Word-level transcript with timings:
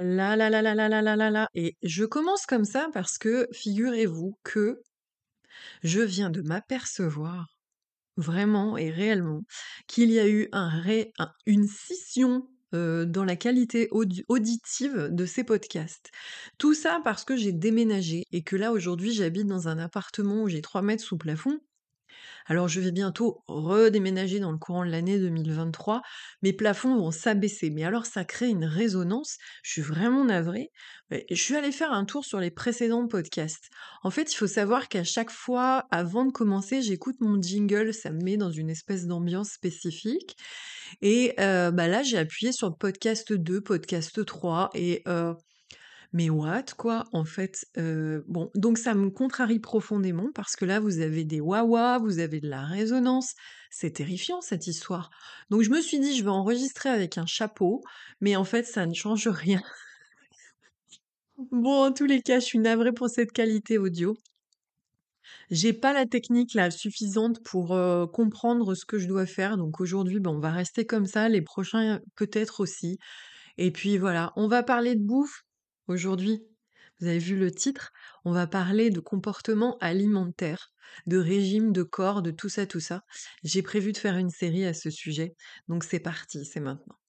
Là. 0.00 1.48
Et 1.54 1.76
je 1.82 2.04
commence 2.04 2.46
comme 2.46 2.64
ça 2.64 2.88
parce 2.92 3.18
que 3.18 3.48
figurez-vous 3.52 4.38
que 4.42 4.82
je 5.82 6.00
viens 6.00 6.30
de 6.30 6.42
m'apercevoir, 6.42 7.46
vraiment 8.16 8.76
et 8.78 8.90
réellement, 8.90 9.42
qu'il 9.88 10.10
y 10.10 10.20
a 10.20 10.28
eu 10.28 10.48
un 10.52 10.68
ré- 10.80 11.12
un- 11.18 11.32
une 11.46 11.66
scission 11.68 12.48
euh, 12.74 13.04
dans 13.04 13.24
la 13.24 13.36
qualité 13.36 13.88
audi- 13.92 14.24
auditive 14.28 15.08
de 15.10 15.26
ces 15.26 15.44
podcasts. 15.44 16.10
Tout 16.58 16.74
ça 16.74 17.00
parce 17.04 17.24
que 17.24 17.36
j'ai 17.36 17.52
déménagé 17.52 18.24
et 18.32 18.42
que 18.44 18.56
là 18.56 18.72
aujourd'hui 18.72 19.12
j'habite 19.12 19.46
dans 19.48 19.68
un 19.68 19.78
appartement 19.78 20.42
où 20.42 20.48
j'ai 20.48 20.62
3 20.62 20.82
mètres 20.82 21.04
sous 21.04 21.18
plafond 21.18 21.60
alors 22.46 22.66
je 22.66 22.80
vais 22.80 22.90
bientôt 22.90 23.44
redéménager 23.46 24.40
dans 24.40 24.50
le 24.50 24.58
courant 24.58 24.84
de 24.84 24.90
l'année 24.90 25.18
2023. 25.18 26.02
Mes 26.42 26.52
plafonds 26.52 26.96
vont 26.96 27.12
s'abaisser. 27.12 27.70
Mais 27.70 27.84
alors 27.84 28.06
ça 28.06 28.24
crée 28.24 28.48
une 28.48 28.64
résonance. 28.64 29.38
Je 29.62 29.70
suis 29.70 29.82
vraiment 29.82 30.24
navrée. 30.24 30.72
Je 31.10 31.40
suis 31.40 31.54
allée 31.54 31.72
faire 31.72 31.92
un 31.92 32.04
tour 32.04 32.24
sur 32.24 32.40
les 32.40 32.50
précédents 32.50 33.06
podcasts. 33.06 33.70
En 34.02 34.10
fait, 34.10 34.32
il 34.32 34.36
faut 34.36 34.46
savoir 34.46 34.88
qu'à 34.88 35.04
chaque 35.04 35.30
fois, 35.30 35.86
avant 35.90 36.24
de 36.24 36.32
commencer, 36.32 36.82
j'écoute 36.82 37.16
mon 37.20 37.40
jingle. 37.40 37.94
Ça 37.94 38.10
me 38.10 38.22
met 38.22 38.36
dans 38.36 38.50
une 38.50 38.70
espèce 38.70 39.06
d'ambiance 39.06 39.50
spécifique. 39.50 40.36
Et 41.02 41.34
euh, 41.38 41.70
bah 41.70 41.88
là, 41.88 42.02
j'ai 42.02 42.18
appuyé 42.18 42.52
sur 42.52 42.76
podcast 42.76 43.32
2, 43.32 43.60
podcast 43.60 44.24
3. 44.24 44.70
Et 44.74 45.02
euh, 45.06 45.34
mais 46.12 46.28
what, 46.28 46.64
quoi, 46.76 47.04
en 47.12 47.24
fait, 47.24 47.66
bon, 47.76 48.50
donc 48.54 48.78
ça 48.78 48.94
me 48.94 49.10
contrarie 49.10 49.60
profondément 49.60 50.30
parce 50.34 50.56
que 50.56 50.64
là, 50.64 50.80
vous 50.80 51.00
avez 51.00 51.24
des 51.24 51.40
wah-wah, 51.40 51.98
vous 51.98 52.18
avez 52.18 52.40
de 52.40 52.48
la 52.48 52.64
résonance. 52.64 53.34
C'est 53.70 53.92
terrifiant 53.92 54.40
cette 54.40 54.66
histoire. 54.66 55.10
Donc 55.50 55.62
je 55.62 55.70
me 55.70 55.80
suis 55.80 56.00
dit: 56.00 56.16
«Je 56.16 56.24
vais 56.24 56.30
enregistrer 56.30 56.88
avec 56.88 57.18
un 57.18 57.26
chapeau», 57.26 57.82
mais 58.20 58.34
en 58.34 58.44
fait, 58.44 58.64
ça 58.64 58.86
ne 58.86 58.94
change 58.94 59.28
rien. 59.28 59.62
Bon, 61.52 61.84
en 61.86 61.92
tous 61.92 62.04
les 62.04 62.20
cas, 62.22 62.40
je 62.40 62.44
suis 62.44 62.58
navrée 62.58 62.92
pour 62.92 63.08
cette 63.08 63.32
qualité 63.32 63.78
audio. 63.78 64.16
J'ai 65.50 65.72
pas 65.72 65.92
la 65.92 66.06
technique 66.06 66.54
là 66.54 66.70
suffisante 66.70 67.42
pour, 67.42 67.68
comprendre 68.12 68.74
ce 68.74 68.84
que 68.84 68.98
je 68.98 69.06
dois 69.06 69.26
faire, 69.26 69.56
donc 69.56 69.80
aujourd'hui, 69.80 70.20
on 70.26 70.38
va 70.38 70.50
rester 70.50 70.86
comme 70.86 71.06
ça, 71.06 71.28
les 71.28 71.42
prochains 71.42 72.00
peut-être 72.16 72.60
aussi. 72.60 72.98
Et 73.58 73.70
puis 73.70 73.98
voilà, 73.98 74.32
on 74.36 74.48
va 74.48 74.62
parler 74.62 74.94
de 74.96 75.02
bouffe 75.02 75.44
aujourd'hui. 75.90 76.42
Vous 77.00 77.06
avez 77.06 77.18
vu 77.18 77.36
le 77.38 77.50
titre? 77.50 77.92
On 78.24 78.32
va 78.32 78.46
parler 78.46 78.90
de 78.90 79.00
comportement 79.00 79.78
alimentaire, 79.80 80.72
de 81.06 81.18
régime 81.18 81.72
de 81.72 81.82
corps, 81.82 82.22
de 82.22 82.30
tout 82.30 82.48
ça, 82.48 82.66
tout 82.66 82.80
ça. 82.80 83.02
J'ai 83.44 83.62
prévu 83.62 83.92
de 83.92 83.98
faire 83.98 84.16
une 84.16 84.30
série 84.30 84.64
à 84.66 84.74
ce 84.74 84.90
sujet, 84.90 85.34
donc 85.68 85.84
c'est 85.84 86.00
parti, 86.00 86.44
c'est 86.44 86.60
maintenant. 86.60 86.99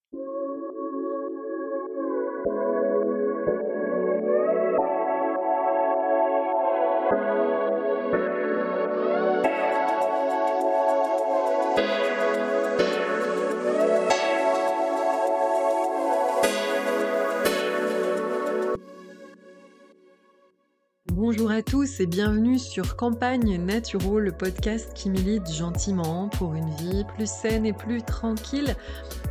Bienvenue 22.05 22.57
sur 22.57 22.95
Campagne 22.95 23.63
Naturo, 23.63 24.19
le 24.19 24.31
podcast 24.31 24.91
qui 24.95 25.09
milite 25.09 25.52
gentiment 25.52 26.30
pour 26.30 26.55
une 26.55 26.69
vie 26.75 27.05
plus 27.16 27.30
saine 27.30 27.66
et 27.66 27.73
plus 27.73 28.02
tranquille. 28.02 28.75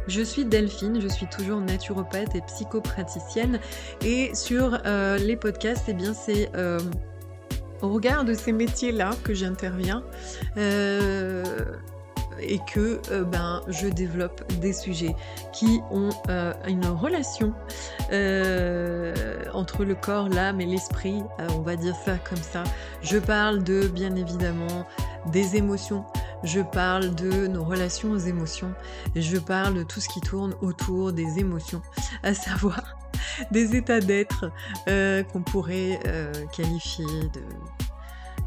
Je 0.07 0.23
suis 0.23 0.45
Delphine, 0.45 1.01
je 1.01 1.09
suis 1.09 1.27
toujours 1.27 1.61
naturopathe 1.61 2.35
et 2.37 2.41
psychopraticienne 2.43 3.59
et 4.05 4.35
sur 4.35 4.79
euh, 4.87 5.19
les 5.19 5.37
podcasts, 5.37 5.87
eh 5.89 5.95
bien 5.95 6.15
c'est 6.15 6.51
euh, 6.55 6.79
au 7.83 7.89
regard 7.89 8.25
de 8.25 8.35
ces 8.35 8.53
métiers-là 8.53 9.11
que 9.25 9.35
j'interviens. 9.35 10.05
Euh, 10.57 11.65
et 12.39 12.59
que 12.59 13.01
euh, 13.11 13.25
ben, 13.25 13.63
je 13.69 13.89
développe 13.89 14.51
des 14.61 14.73
sujets 14.73 15.15
qui 15.53 15.81
ont 15.91 16.11
euh, 16.29 16.53
une 16.67 16.87
relation 16.87 17.53
euh, 18.13 19.45
entre 19.53 19.85
le 19.85 19.95
corps, 19.95 20.29
l'âme 20.29 20.61
et 20.61 20.67
l'esprit, 20.67 21.23
on 21.57 21.61
va 21.61 21.77
dire 21.77 21.97
ça 22.05 22.17
comme 22.19 22.39
ça. 22.39 22.65
Je 23.03 23.19
parle 23.19 23.63
de, 23.63 23.89
bien 23.89 24.15
évidemment, 24.17 24.87
des 25.27 25.57
émotions. 25.57 26.05
Je 26.43 26.61
parle 26.61 27.15
de 27.15 27.47
nos 27.47 27.65
relations 27.65 28.11
aux 28.11 28.19
émotions. 28.19 28.73
Je 29.15 29.37
parle 29.37 29.75
de 29.75 29.83
tout 29.83 30.01
ce 30.01 30.09
qui 30.09 30.21
tourne 30.21 30.55
autour 30.63 31.13
des 31.13 31.39
émotions, 31.39 31.83
à 32.23 32.33
savoir 32.33 32.97
des 33.51 33.77
états 33.77 34.01
d'être 34.01 34.51
qu'on 34.87 35.43
pourrait 35.43 36.01
qualifier 36.53 37.05
de 37.05 37.43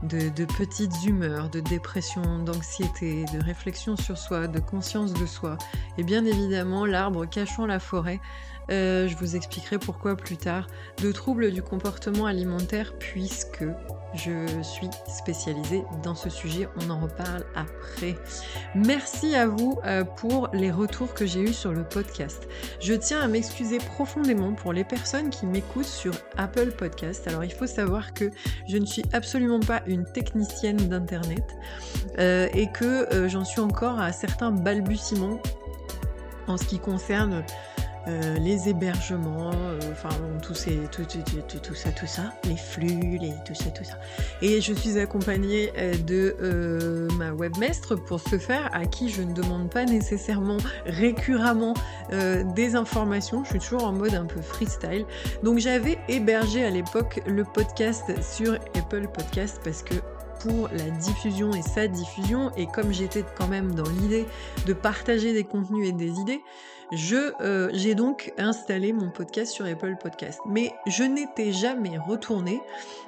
de, 0.04 0.46
petites 0.46 1.06
humeurs, 1.06 1.50
de 1.50 1.60
dépression, 1.60 2.40
d'anxiété, 2.40 3.26
de 3.34 3.44
réflexion 3.44 3.96
sur 3.96 4.18
soi, 4.18 4.48
de 4.48 4.60
conscience 4.60 5.14
de 5.14 5.26
soi. 5.26 5.58
Et 5.98 6.04
bien 6.04 6.26
évidemment, 6.26 6.86
l'arbre 6.86 7.26
cachant 7.26 7.66
la 7.66 7.80
forêt, 7.80 8.20
euh, 8.72 9.08
je 9.08 9.16
vous 9.18 9.36
expliquerai 9.36 9.78
pourquoi 9.78 10.16
plus 10.16 10.38
tard, 10.38 10.68
de 11.02 11.12
troubles 11.12 11.52
du 11.52 11.62
comportement 11.62 12.26
alimentaire 12.26 12.94
puisque 12.98 13.66
je 14.14 14.46
suis 14.62 14.90
spécialisée 15.08 15.84
dans 16.04 16.16
ce 16.16 16.30
sujet, 16.30 16.70
on 16.80 16.90
en 16.90 17.00
reparle 17.00 17.44
après. 17.56 18.16
Merci 18.76 19.36
à 19.36 19.48
vous 19.48 19.80
euh, 19.86 20.04
pour 20.04 20.50
les 20.54 20.72
retours 20.72 21.14
que 21.14 21.26
j'ai 21.26 21.42
eus 21.42 21.54
sur 21.54 21.74
le 21.74 21.84
podcast. 21.84 22.48
Je 22.80 22.94
tiens 22.94 23.22
à 23.22 23.28
m'excuser 23.28 23.80
profondément 23.80 24.54
pour 24.54 24.72
les 24.72 24.84
personnes 24.84 25.30
qui 25.30 25.46
m'écoutent 25.46 25.86
sur 25.86 26.14
Apple 26.38 26.72
Podcast. 26.72 27.28
Alors 27.28 27.44
il 27.44 27.52
faut 27.52 27.68
savoir 27.68 28.14
que 28.14 28.30
je 28.68 28.78
ne 28.78 28.86
suis 28.86 29.04
absolument 29.14 29.60
pas 29.60 29.82
une 29.88 30.06
technicienne 30.06 30.78
d'internet 30.78 31.44
euh, 32.20 32.48
et 32.54 32.68
que 32.72 33.28
j'en 33.28 33.44
suis 33.44 33.62
encore 33.62 34.00
à 34.00 34.12
certains 34.12 34.52
balbutiements 34.52 35.40
en 36.48 36.58
ce 36.58 36.66
qui 36.66 36.80
concerne 36.80 37.44
euh, 38.08 38.38
les 38.40 38.68
hébergements, 38.68 39.52
euh, 39.54 39.80
enfin 39.94 40.10
tout, 40.42 40.54
ça, 40.54 40.72
tout 40.92 42.06
ça, 42.06 42.34
les 42.44 42.58
flux, 42.58 43.18
les, 43.18 43.34
tout 43.46 43.56
ça, 43.56 43.70
tout 43.70 43.86
ça. 43.86 43.98
Et 44.42 44.60
je 44.60 44.74
suis 44.74 45.00
accompagnée 45.00 45.72
euh, 45.78 45.96
de 45.96 47.08
ma 47.18 47.32
webmestre 47.32 47.96
pour 48.04 48.20
ce 48.20 48.38
faire, 48.38 48.70
à 48.74 48.86
qui 48.86 49.10
je 49.10 49.22
ne 49.22 49.34
demande 49.34 49.70
pas 49.70 49.86
nécessairement 49.86 50.58
récurremment 50.86 51.74
des 52.56 52.76
informations. 52.76 53.44
Je 53.44 53.52
suis 53.52 53.60
toujours 53.60 53.86
en 53.86 53.94
mode 53.94 54.14
un 54.14 54.26
peu 54.26 54.42
freestyle. 54.42 55.06
Donc 55.42 55.60
j'avais 55.60 55.98
hébergé 56.10 56.64
à 56.66 56.70
l'époque 56.70 57.22
le 57.26 57.44
podcast 57.44 58.22
sur 58.22 58.56
Apple 58.76 59.08
Podcast 59.14 59.62
parce 59.64 59.82
que 59.82 59.96
pour 60.44 60.68
la 60.70 60.90
diffusion 60.90 61.52
et 61.54 61.62
sa 61.62 61.88
diffusion, 61.88 62.52
et 62.58 62.68
comme 62.68 62.92
j'étais 62.92 63.24
quand 63.38 63.48
même 63.48 63.74
dans 63.74 63.90
l'idée 63.90 64.26
de 64.66 64.74
partager 64.74 65.32
des 65.32 65.46
contenus 65.46 65.88
et 65.88 65.94
des 65.94 66.20
idées, 66.20 66.42
je 66.94 67.34
euh, 67.42 67.70
j'ai 67.74 67.96
donc 67.96 68.34
installé 68.38 68.94
mon 68.94 69.10
podcast 69.10 69.52
sur 69.52 69.66
Apple 69.66 69.96
Podcast. 70.02 70.40
Mais 70.48 70.74
je 70.88 71.04
n'étais 71.04 71.52
jamais 71.52 71.98
retournée. 71.98 72.62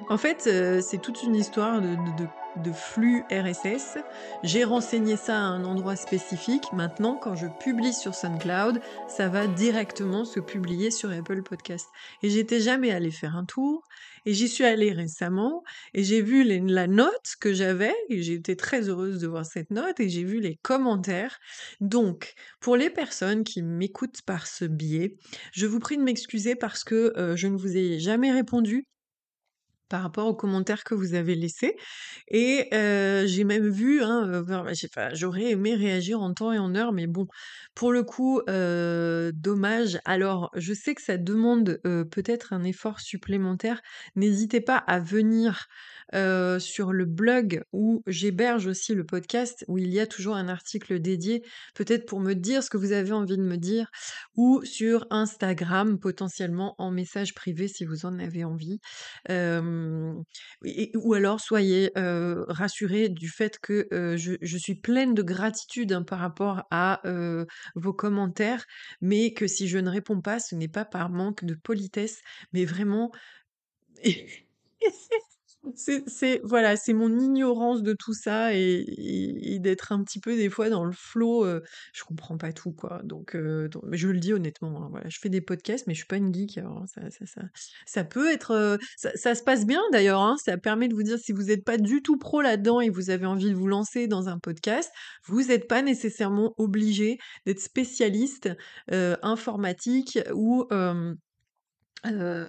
En 0.08 0.18
fait, 0.18 0.44
euh, 0.46 0.80
c'est 0.80 0.98
toute 0.98 1.22
une 1.22 1.36
histoire 1.36 1.80
de, 1.80 2.72
flux 2.72 3.22
RSS. 3.30 3.98
J'ai 4.42 4.64
renseigné 4.64 5.16
ça 5.16 5.36
à 5.36 5.40
un 5.40 5.64
endroit 5.64 5.94
spécifique. 5.94 6.72
Maintenant, 6.72 7.14
quand 7.14 7.36
je 7.36 7.46
publie 7.46 7.92
sur 7.92 8.14
SoundCloud, 8.14 8.80
ça 9.08 9.28
va 9.28 9.46
directement 9.46 10.24
se 10.24 10.40
publier 10.40 10.90
sur 10.90 11.10
Apple 11.10 11.42
Podcast. 11.42 11.88
Et 12.22 12.30
j'étais 12.30 12.60
jamais 12.60 12.90
allée 12.92 13.10
faire 13.10 13.36
un 13.36 13.44
tour. 13.44 13.84
Et 14.26 14.34
j'y 14.34 14.48
suis 14.48 14.64
allée 14.64 14.92
récemment 14.92 15.62
et 15.94 16.02
j'ai 16.04 16.20
vu 16.20 16.44
la 16.44 16.86
note 16.86 17.34
que 17.40 17.54
j'avais 17.54 17.94
et 18.10 18.22
j'ai 18.22 18.34
été 18.34 18.56
très 18.56 18.88
heureuse 18.88 19.20
de 19.20 19.26
voir 19.26 19.46
cette 19.46 19.70
note 19.70 20.00
et 20.00 20.08
j'ai 20.10 20.24
vu 20.24 20.40
les 20.40 20.56
commentaires. 20.62 21.38
Donc, 21.80 22.34
pour 22.60 22.76
les 22.76 22.90
personnes 22.90 23.44
qui 23.44 23.62
m'écoutent 23.62 24.22
par 24.26 24.46
ce 24.46 24.64
biais, 24.64 25.16
je 25.52 25.66
vous 25.66 25.78
prie 25.78 25.96
de 25.96 26.02
m'excuser 26.02 26.56
parce 26.56 26.84
que 26.84 27.12
euh, 27.16 27.36
je 27.36 27.46
ne 27.48 27.56
vous 27.56 27.76
ai 27.76 27.98
jamais 28.00 28.32
répondu 28.32 28.86
par 29.88 30.02
rapport 30.02 30.26
aux 30.26 30.34
commentaires 30.34 30.84
que 30.84 30.94
vous 30.94 31.14
avez 31.14 31.34
laissés. 31.34 31.76
Et 32.28 32.68
j'ai 32.72 33.44
même 33.44 33.68
vu, 33.68 34.02
hein, 34.02 34.42
enfin, 34.48 35.10
j'aurais 35.14 35.50
aimé 35.50 35.74
réagir 35.74 36.20
en 36.20 36.32
temps 36.34 36.52
et 36.52 36.58
en 36.58 36.74
heure, 36.74 36.92
mais 36.92 37.06
bon, 37.06 37.26
pour 37.74 37.92
le 37.92 38.02
coup, 38.02 38.40
dommage. 38.46 39.98
Alors, 40.04 40.50
je 40.54 40.72
sais 40.74 40.94
que 40.94 41.02
ça 41.02 41.16
demande 41.18 41.80
peut-être 42.10 42.52
un 42.52 42.64
effort 42.64 43.00
supplémentaire. 43.00 43.80
N'hésitez 44.16 44.60
pas 44.60 44.76
à 44.76 44.98
venir 45.00 45.66
euh, 46.14 46.58
sur 46.58 46.92
le 46.92 47.04
blog 47.04 47.62
où 47.72 48.02
j'héberge 48.06 48.66
aussi 48.66 48.94
le 48.94 49.04
podcast, 49.04 49.64
où 49.68 49.78
il 49.78 49.88
y 49.88 50.00
a 50.00 50.06
toujours 50.06 50.36
un 50.36 50.48
article 50.48 51.00
dédié, 51.00 51.42
peut-être 51.74 52.06
pour 52.06 52.20
me 52.20 52.34
dire 52.34 52.62
ce 52.62 52.70
que 52.70 52.76
vous 52.76 52.92
avez 52.92 53.12
envie 53.12 53.36
de 53.36 53.42
me 53.42 53.56
dire, 53.56 53.90
ou 54.36 54.62
sur 54.64 55.06
Instagram, 55.10 55.98
potentiellement 55.98 56.74
en 56.78 56.90
message 56.90 57.34
privé 57.34 57.68
si 57.68 57.84
vous 57.84 58.06
en 58.06 58.18
avez 58.18 58.44
envie. 58.44 58.78
Euh, 59.30 60.12
ou 60.94 61.14
alors 61.14 61.40
soyez, 61.40 61.90
rassurés 61.96 63.08
du 63.08 63.28
fait 63.28 63.58
que, 63.58 63.88
je 64.16 64.36
je 64.40 64.58
suis 64.58 64.74
pleine 64.74 65.14
de 65.14 65.22
gratitude, 65.22 65.92
hein, 65.92 66.02
par 66.02 66.18
rapport 66.20 66.62
à, 66.70 67.00
vos 67.74 67.92
commentaires, 67.92 68.64
mais 69.00 69.32
que 69.32 69.46
si 69.46 69.68
je 69.68 69.78
ne 69.78 69.90
réponds 69.90 70.20
pas, 70.20 70.38
ce 70.38 70.54
n'est 70.54 70.68
pas 70.68 70.84
par 70.84 71.10
manque 71.10 71.44
de 71.44 71.54
politesse, 71.54 72.20
mais 72.52 72.64
vraiment 72.64 73.10
c'est 75.74 76.40
voilà, 76.44 76.76
c'est 76.76 76.92
mon 76.92 77.18
ignorance 77.18 77.82
de 77.82 77.92
tout 77.94 78.14
ça 78.14 78.54
et 78.54 78.84
et 79.54 79.58
d'être 79.58 79.92
un 79.92 80.02
petit 80.04 80.20
peu 80.20 80.36
des 80.36 80.48
fois 80.50 80.68
dans 80.70 80.84
le 80.84 80.92
flow, 80.92 81.44
heu, 81.46 81.62
je 81.92 82.04
comprends 82.04 82.36
pas 82.38 82.52
tout 82.52 82.72
quoi, 82.72 83.00
donc 83.04 83.34
heu, 83.34 83.68
donc 83.68 83.84
je 83.92 84.08
le 84.08 84.18
dis 84.18 84.32
honnêtement, 84.32 84.84
hein, 84.84 84.88
voilà, 84.90 85.08
je 85.08 85.18
fais 85.18 85.28
des 85.28 85.40
podcasts 85.40 85.86
mais 85.86 85.94
je 85.94 85.98
suis 86.00 86.06
pas 86.06 86.16
une 86.16 86.32
geek, 86.34 86.58
alors 86.58 86.84
ça 86.86 87.10
ça 87.10 87.26
ça 87.26 87.42
ça 87.86 88.04
peut 88.04 88.30
être, 88.32 88.52
heu, 88.52 88.78
ça 88.96 89.10
ça 89.16 89.34
se 89.34 89.42
passe 89.42 89.66
bien 89.66 89.82
d'ailleurs, 89.92 90.20
hein, 90.20 90.36
ça 90.44 90.56
permet 90.58 90.88
de 90.88 90.94
vous 90.94 91.02
dire 91.02 91.18
si 91.18 91.32
vous 91.32 91.50
êtes 91.50 91.64
pas 91.64 91.78
du 91.78 92.02
tout 92.02 92.16
pro 92.18 92.40
là-dedans 92.42 92.80
et 92.80 92.90
vous 92.90 93.10
avez 93.10 93.26
envie 93.26 93.50
de 93.50 93.54
vous 93.56 93.68
lancer 93.68 94.06
dans 94.08 94.28
un 94.28 94.38
podcast, 94.38 94.90
vous 95.26 95.50
êtes 95.50 95.68
pas 95.68 95.82
nécessairement 95.82 96.54
obligé 96.58 97.18
d'être 97.46 97.60
spécialiste, 97.60 98.50
informatique 99.22 100.18
ou 100.34 100.66
Heu, 102.10 102.48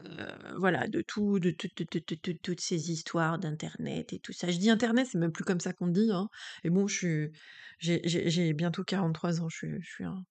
voilà, 0.57 0.87
de 0.87 1.01
tout 1.01 1.39
de 1.39 1.51
tout 1.51 1.67
de 1.77 1.85
de 1.99 1.99
tout 2.15 2.33
toutes 2.43 2.61
ces 2.61 2.91
histoires 2.91 3.39
d'internet 3.39 4.13
et 4.13 4.19
tout 4.19 4.33
ça. 4.33 4.49
Je 4.51 4.57
dis 4.57 4.69
internet, 4.69 5.07
c'est 5.11 5.17
même 5.17 5.31
plus 5.31 5.43
comme 5.43 5.59
ça 5.59 5.73
qu'on 5.73 5.87
dit, 5.87 6.09
hein 6.11 6.29
et 6.63 6.69
bon, 6.69 6.87
je 6.87 6.95
suis 6.95 7.31
j'ai 7.79 8.53
bientôt 8.53 8.83
43 8.83 9.41
ans, 9.41 9.49
je 9.49 9.79
suis 9.81 10.03
un 10.03 10.23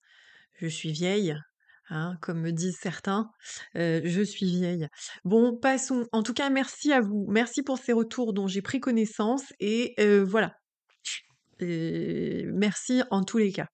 je 0.54 0.66
suis 0.68 0.92
vieille, 0.92 1.36
hein, 1.90 2.16
comme 2.22 2.40
me 2.40 2.52
disent 2.52 2.78
certains, 2.80 3.30
heu, 3.76 4.02
je 4.04 4.22
suis 4.22 4.46
vieille. 4.46 4.88
Bon, 5.24 5.56
passons. 5.56 6.06
En 6.12 6.22
tout 6.22 6.34
cas, 6.34 6.50
merci 6.50 6.92
à 6.92 7.00
vous. 7.00 7.26
Merci 7.28 7.62
pour 7.62 7.78
ces 7.78 7.92
retours 7.92 8.32
dont 8.34 8.48
j'ai 8.48 8.62
pris 8.62 8.80
connaissance 8.80 9.52
et 9.60 9.94
heu, 10.00 10.22
voilà. 10.22 10.56
Merci 11.60 13.02
en 13.10 13.24
tous 13.24 13.38
les 13.38 13.52
cas. 13.52 13.68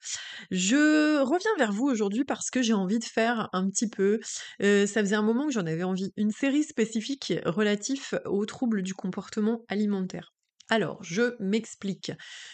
Je 0.51 1.21
reviens 1.23 1.51
vers 1.59 1.73
vous 1.73 1.87
aujourd'hui 1.87 2.25
parce 2.25 2.51
que 2.51 2.63
j'ai 2.63 2.75
envie 2.75 2.99
de 3.01 3.05
faire 3.05 3.49
un 3.53 3.69
petit 3.71 3.89
peu, 3.89 4.21
heu, 4.63 4.87
ça 4.87 5.01
faisait 5.03 5.17
un 5.17 5.23
moment 5.23 5.47
que 5.47 5.53
j'en 5.53 5.67
avais 5.67 5.85
envie, 5.85 6.13
une 6.17 6.33
série 6.33 6.65
spécifique 6.65 7.35
relatif 7.47 8.15
aux 8.27 8.47
troubles 8.47 8.83
du 8.83 8.95
comportement 8.95 9.65
alimentaire. 9.69 10.33
Alors, 10.75 11.05
je 11.05 11.35
m'explique. 11.39 12.13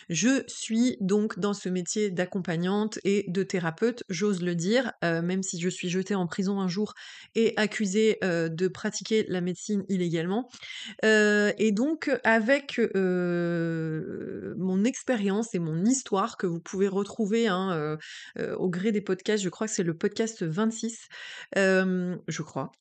Je 0.09 0.43
suis 0.49 0.97
donc 1.00 1.38
dans 1.38 1.55
ce 1.55 1.69
métier 1.69 2.11
d'accompagnante 2.11 2.99
et 3.05 3.25
de 3.29 3.44
thérapeute, 3.44 4.03
j'ose 4.09 4.43
le 4.43 4.56
dire, 4.56 4.93
heu, 5.05 5.23
même 5.23 5.44
si 5.44 5.61
je 5.61 5.69
suis 5.69 5.88
jetée 5.88 6.17
en 6.17 6.26
prison 6.26 6.59
un 6.61 6.67
jour 6.67 6.94
et 7.37 7.55
accusée, 7.56 8.19
heu, 8.25 8.50
de 8.50 8.67
pratiquer 8.67 9.25
la 9.29 9.41
médecine 9.41 9.85
illégalement. 9.88 10.49
Heu 11.05 11.53
et 11.59 11.73
donc 11.73 12.11
avec, 12.25 12.81
mon 12.94 14.85
expérience 14.85 15.55
et 15.55 15.61
mon 15.61 15.85
histoire 15.85 16.37
que 16.38 16.47
vous 16.49 16.61
pouvez 16.61 16.88
retrouver, 16.88 17.49
hein, 17.49 17.99
au 18.59 18.71
gré 18.71 18.93
des 18.93 19.03
podcasts, 19.03 19.44
je 19.44 19.50
crois 19.50 19.69
que 19.69 19.75
c'est 19.75 19.85
le 19.85 19.97
podcast 19.97 20.43
26, 20.44 21.09
hem, 21.56 22.19
je 22.29 22.43
crois. 22.43 22.73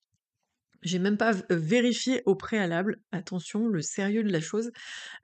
J'ai 0.88 1.00
même 1.00 1.18
pas 1.18 1.34
v 1.34 1.44
vérifié 1.52 2.24
au 2.26 2.36
préalable, 2.36 2.98
attention, 3.12 3.68
le 3.68 3.82
sérieux 3.82 4.24
de 4.24 4.32
la 4.32 4.42
chose. 4.42 4.72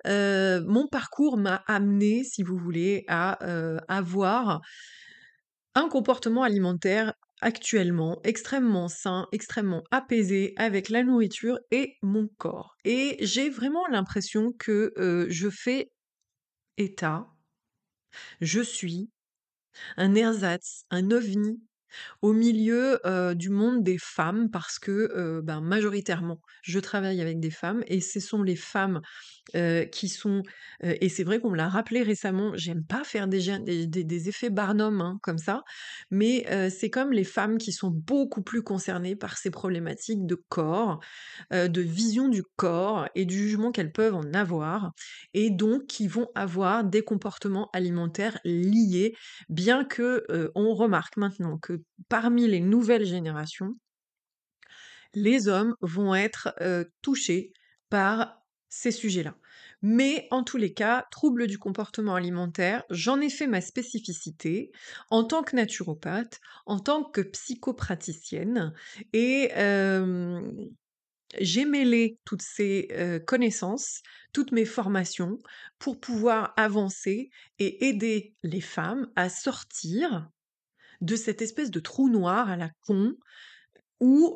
Heu, 0.07 0.63
mon 0.67 0.87
parcours 0.87 1.37
m'a 1.37 1.63
amené, 1.67 2.23
si 2.25 2.43
vous 2.43 2.57
voulez, 2.57 3.05
à, 3.09 3.39
heu, 3.47 3.79
avoir 3.89 4.61
un 5.75 5.89
comportement 5.89 6.43
alimentaire 6.43 7.13
actuellement 7.41 8.19
extrêmement 8.23 8.87
sain, 8.87 9.27
extrêmement 9.31 9.83
apaisé 9.91 10.53
avec 10.57 10.89
la 10.89 11.03
nourriture 11.03 11.59
et 11.71 11.95
mon 12.03 12.27
corps. 12.37 12.75
Et 12.85 13.17
j'ai 13.21 13.49
vraiment 13.49 13.85
l'impression 13.87 14.51
que, 14.53 14.93
je 15.29 15.49
fais 15.49 15.91
état, 16.77 17.27
je 18.41 18.61
suis 18.61 19.11
un 19.97 20.15
ersatz, 20.15 20.85
un 20.91 21.11
ovni 21.11 21.61
au 22.21 22.33
milieu, 22.33 22.99
du 23.35 23.49
monde 23.49 23.83
des 23.83 23.97
femmes 23.97 24.49
parce 24.51 24.79
que, 24.79 25.41
ben, 25.41 25.61
majoritairement, 25.61 26.39
je 26.63 26.79
travaille 26.79 27.21
avec 27.21 27.39
des 27.39 27.51
femmes 27.51 27.83
et 27.87 28.01
ce 28.01 28.19
sont 28.19 28.43
les 28.43 28.55
femmes 28.55 29.01
qui 29.91 30.09
sont 30.09 30.41
et 30.81 31.09
c'est 31.09 31.23
vrai 31.23 31.39
qu'on 31.39 31.51
me 31.51 31.57
l'a 31.57 31.69
rappelé 31.69 32.01
récemment, 32.01 32.51
j'aime 32.55 32.83
pas 32.85 33.03
faire 33.03 33.27
des 33.27 34.29
effets 34.29 34.49
Barnum, 34.49 35.01
hein, 35.01 35.19
comme 35.21 35.37
ça, 35.37 35.63
mais 36.11 36.45
c'est 36.69 36.89
comme 36.89 37.11
les 37.11 37.23
femmes 37.23 37.57
qui 37.57 37.71
sont 37.71 37.89
beaucoup 37.91 38.41
plus 38.41 38.63
concernées 38.63 39.15
par 39.15 39.37
ces 39.37 39.51
problématiques 39.51 40.25
de 40.25 40.35
corps, 40.35 40.99
de 41.51 41.81
vision 41.81 42.29
du 42.29 42.43
corps 42.55 43.07
et 43.15 43.25
du 43.25 43.37
jugement 43.37 43.71
qu'elles 43.71 43.91
peuvent 43.91 44.15
en 44.15 44.33
avoir 44.33 44.91
et 45.33 45.49
donc 45.49 45.87
qui 45.87 46.07
vont 46.07 46.27
avoir 46.35 46.83
des 46.83 47.03
comportements 47.03 47.69
alimentaires 47.73 48.39
liés, 48.45 49.13
bien 49.49 49.83
que, 49.83 50.23
on 50.55 50.73
remarque 50.73 51.17
maintenant 51.17 51.57
que 51.57 51.82
parmi 52.09 52.47
les 52.47 52.59
nouvelles 52.61 53.05
générations 53.05 53.75
les 55.13 55.47
hommes 55.47 55.75
vont 55.81 56.15
être, 56.15 56.53
heu, 56.61 56.91
touchés 57.01 57.53
par 57.89 58.41
ces 58.69 58.91
sujets-là. 58.91 59.37
Mais 59.83 60.27
en 60.31 60.43
tous 60.43 60.57
les 60.57 60.73
cas, 60.73 61.05
troubles 61.11 61.45
du 61.47 61.59
comportement 61.59 62.15
alimentaire, 62.15 62.83
j'en 62.89 63.21
ai 63.21 63.29
fait 63.29 63.45
ma 63.47 63.61
spécificité 63.61 64.71
en 65.11 65.23
tant 65.23 65.43
que 65.43 65.55
naturopathe, 65.55 66.39
en 66.65 66.79
tant 66.79 67.03
que 67.03 67.21
psychopraticienne 67.21 68.73
et 69.11 69.49
hem, 69.53 70.51
j'ai 71.39 71.65
mêlé 71.65 72.19
toutes 72.25 72.41
ces, 72.43 72.87
heu, 72.93 73.19
connaissances, 73.19 74.01
toutes 74.33 74.51
mes 74.51 74.65
formations 74.65 75.39
pour 75.79 75.99
pouvoir 75.99 76.53
avancer 76.57 77.29
et 77.59 77.87
aider 77.87 78.35
les 78.43 78.61
femmes 78.61 79.11
à 79.15 79.29
sortir 79.29 80.29
de 81.03 81.15
cette 81.15 81.41
espèce 81.41 81.71
de 81.71 81.79
trou 81.79 82.09
noir 82.09 82.49
à 82.49 82.57
la 82.57 82.69
con 82.87 83.13
où, 83.99 84.35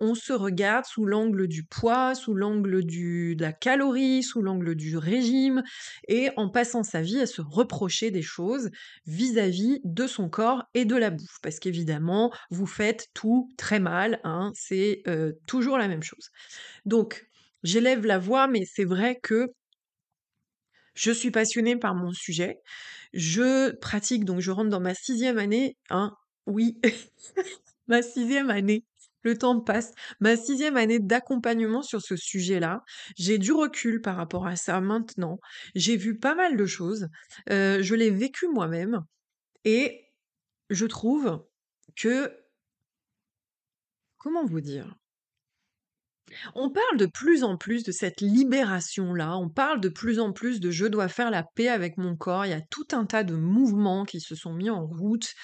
on 0.00 0.14
se 0.14 0.32
regarde 0.32 0.84
sous 0.84 1.04
l'angle 1.04 1.48
du 1.48 1.64
poids, 1.64 2.14
sous 2.14 2.34
l'angle 2.34 2.84
du 2.84 3.34
de 3.34 3.42
la 3.42 3.52
calorie, 3.52 4.22
sous 4.22 4.42
l'angle 4.42 4.76
du 4.76 4.96
régime 4.96 5.64
et 6.06 6.30
en 6.36 6.48
passant 6.48 6.84
sa 6.84 7.02
vie 7.02 7.20
à 7.20 7.26
se 7.26 7.42
reprocher 7.42 8.12
des 8.12 8.22
choses 8.22 8.70
vis-à-vis 9.06 9.80
de 9.82 10.06
son 10.06 10.28
corps 10.28 10.62
et 10.74 10.84
de 10.84 10.94
la 10.94 11.10
bouffe. 11.10 11.38
Parce 11.42 11.58
qu'évidemment, 11.58 12.32
vous 12.50 12.66
faites 12.66 13.08
tout 13.12 13.48
très 13.56 13.80
mal, 13.80 14.20
hein, 14.22 14.52
c'est, 14.54 15.02
toujours 15.46 15.78
la 15.78 15.88
même 15.88 16.02
chose. 16.04 16.30
Donc 16.84 17.26
j'élève 17.64 18.06
la 18.06 18.18
voix, 18.18 18.46
mais 18.46 18.64
c'est 18.64 18.84
vrai 18.84 19.18
que 19.20 19.48
je 20.98 21.12
suis 21.12 21.30
passionnée 21.30 21.76
par 21.76 21.94
mon 21.94 22.12
sujet. 22.12 22.60
Je 23.12 23.70
pratique 23.76 24.24
donc 24.24 24.40
je 24.40 24.50
rentre 24.50 24.68
dans 24.68 24.80
ma 24.80 24.94
sixième 24.94 25.38
année, 25.38 25.76
hein, 25.90 26.14
oui, 26.46 26.80
ma 27.86 28.02
sixième 28.02 28.50
année 28.50 28.84
le 29.22 29.36
temps 29.36 29.60
passe. 29.60 29.92
Ma 30.20 30.36
sixième 30.36 30.76
année 30.76 30.98
d'accompagnement 31.00 31.82
sur 31.82 32.00
ce 32.00 32.16
sujet-là. 32.16 32.82
J'ai 33.16 33.38
du 33.38 33.52
recul 33.52 34.00
par 34.00 34.16
rapport 34.16 34.46
à 34.46 34.56
ça 34.56 34.80
maintenant. 34.80 35.38
J'ai 35.74 35.96
vu 35.96 36.18
pas 36.18 36.34
mal 36.34 36.56
de 36.56 36.66
choses. 36.66 37.08
Euh, 37.50 37.82
je 37.82 37.94
l'ai 37.94 38.10
vécu 38.10 38.46
moi-même. 38.48 39.04
Et 39.64 40.06
je 40.70 40.86
trouve 40.86 41.44
que... 41.96 42.32
Comment 44.18 44.44
vous 44.44 44.60
dire 44.60 44.96
on 46.54 46.70
parle 46.70 46.96
de 46.96 47.06
plus 47.06 47.44
en 47.44 47.56
plus 47.56 47.84
de 47.84 47.92
cette 47.92 48.20
libération-là, 48.20 49.36
on 49.36 49.48
parle 49.48 49.80
de 49.80 49.88
plus 49.88 50.18
en 50.18 50.32
plus 50.32 50.60
de 50.60 50.70
je 50.70 50.86
dois 50.86 51.08
faire 51.08 51.30
la 51.30 51.42
paix 51.42 51.68
avec 51.68 51.98
mon 51.98 52.16
corps, 52.16 52.46
il 52.46 52.50
y 52.50 52.54
a 52.54 52.60
tout 52.60 52.86
un 52.92 53.04
tas 53.04 53.24
de 53.24 53.34
mouvements 53.34 54.04
qui 54.04 54.20
se 54.20 54.34
sont 54.34 54.52
mis 54.52 54.70
en 54.70 54.86
route, 54.86 55.34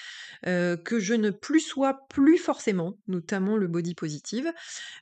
euh, 0.47 0.77
que 0.77 0.99
je 0.99 1.13
ne 1.13 1.29
plus 1.29 1.59
sois 1.59 1.99
plus 2.09 2.37
forcément, 2.37 2.97
notamment 3.07 3.57
le 3.57 3.67
body 3.67 3.95
positive, 3.95 4.51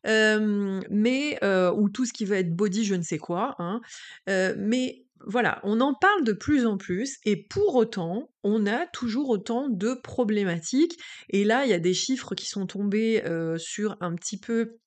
euh, 0.08 0.82
mais, 0.90 1.38
euh, 1.44 1.72
ou 1.74 1.90
tout 1.90 2.06
ce 2.06 2.14
qui 2.14 2.26
va 2.26 2.38
être 2.38 2.56
body 2.56 2.86
je 2.86 2.96
ne 2.96 3.04
sais 3.04 3.18
quoi, 3.18 3.56
hein, 3.60 3.82
mais 4.28 5.06
voilà, 5.26 5.62
on 5.64 5.80
en 5.80 5.94
parle 5.94 6.26
de 6.26 6.34
plus 6.34 6.66
en 6.66 6.78
plus 6.78 7.18
et 7.24 7.38
pour 7.38 7.76
autant, 7.76 8.30
on 8.44 8.66
a 8.68 8.86
toujours 8.88 9.30
autant 9.30 9.70
de 9.70 9.94
problématiques. 9.94 11.00
Et 11.30 11.46
là, 11.46 11.64
il 11.64 11.70
y 11.70 11.74
a 11.74 11.80
des 11.80 11.94
chiffres 11.94 12.36
qui 12.36 12.46
sont 12.46 12.68
tombés 12.68 13.24
sur 13.58 13.96
un 14.02 14.16
petit 14.16 14.38
peu 14.38 14.80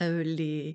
les 0.00 0.74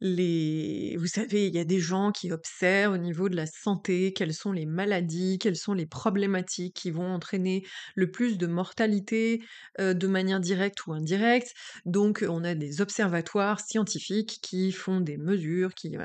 les 0.00 0.96
vous 0.98 1.06
savez, 1.06 1.46
il 1.46 1.54
y 1.54 1.58
a 1.58 1.64
des 1.64 1.78
gens 1.80 2.10
qui 2.12 2.32
observent 2.32 2.94
au 2.94 2.96
niveau 2.98 3.28
de 3.28 3.36
la 3.36 3.46
santé, 3.46 4.12
quelles 4.12 4.34
sont 4.34 4.52
les 4.52 4.66
maladies, 4.66 5.38
quelles 5.38 5.56
sont 5.56 5.74
les 5.74 5.86
problématiques 5.86 6.74
qui 6.74 6.90
vont 6.90 7.06
entraîner 7.12 7.64
le 7.94 8.10
plus 8.10 8.38
de 8.38 8.46
mortalité, 8.48 9.42
de 9.78 10.06
manière 10.06 10.40
directe 10.40 10.86
ou 10.86 10.92
indirecte. 10.92 11.54
Donc 11.86 12.24
on 12.28 12.44
a 12.44 12.54
des 12.54 12.80
observatoires 12.80 13.60
scientifiques 13.60 14.40
qui 14.42 14.72
font 14.72 15.00
des 15.00 15.18
mesures, 15.18 15.74
qui 15.74 15.96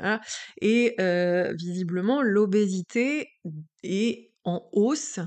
et 0.60 0.94
visiblement 1.58 2.22
l'obésité 2.22 3.28
est 3.82 4.30
en 4.48 4.68
hausse 4.72 5.20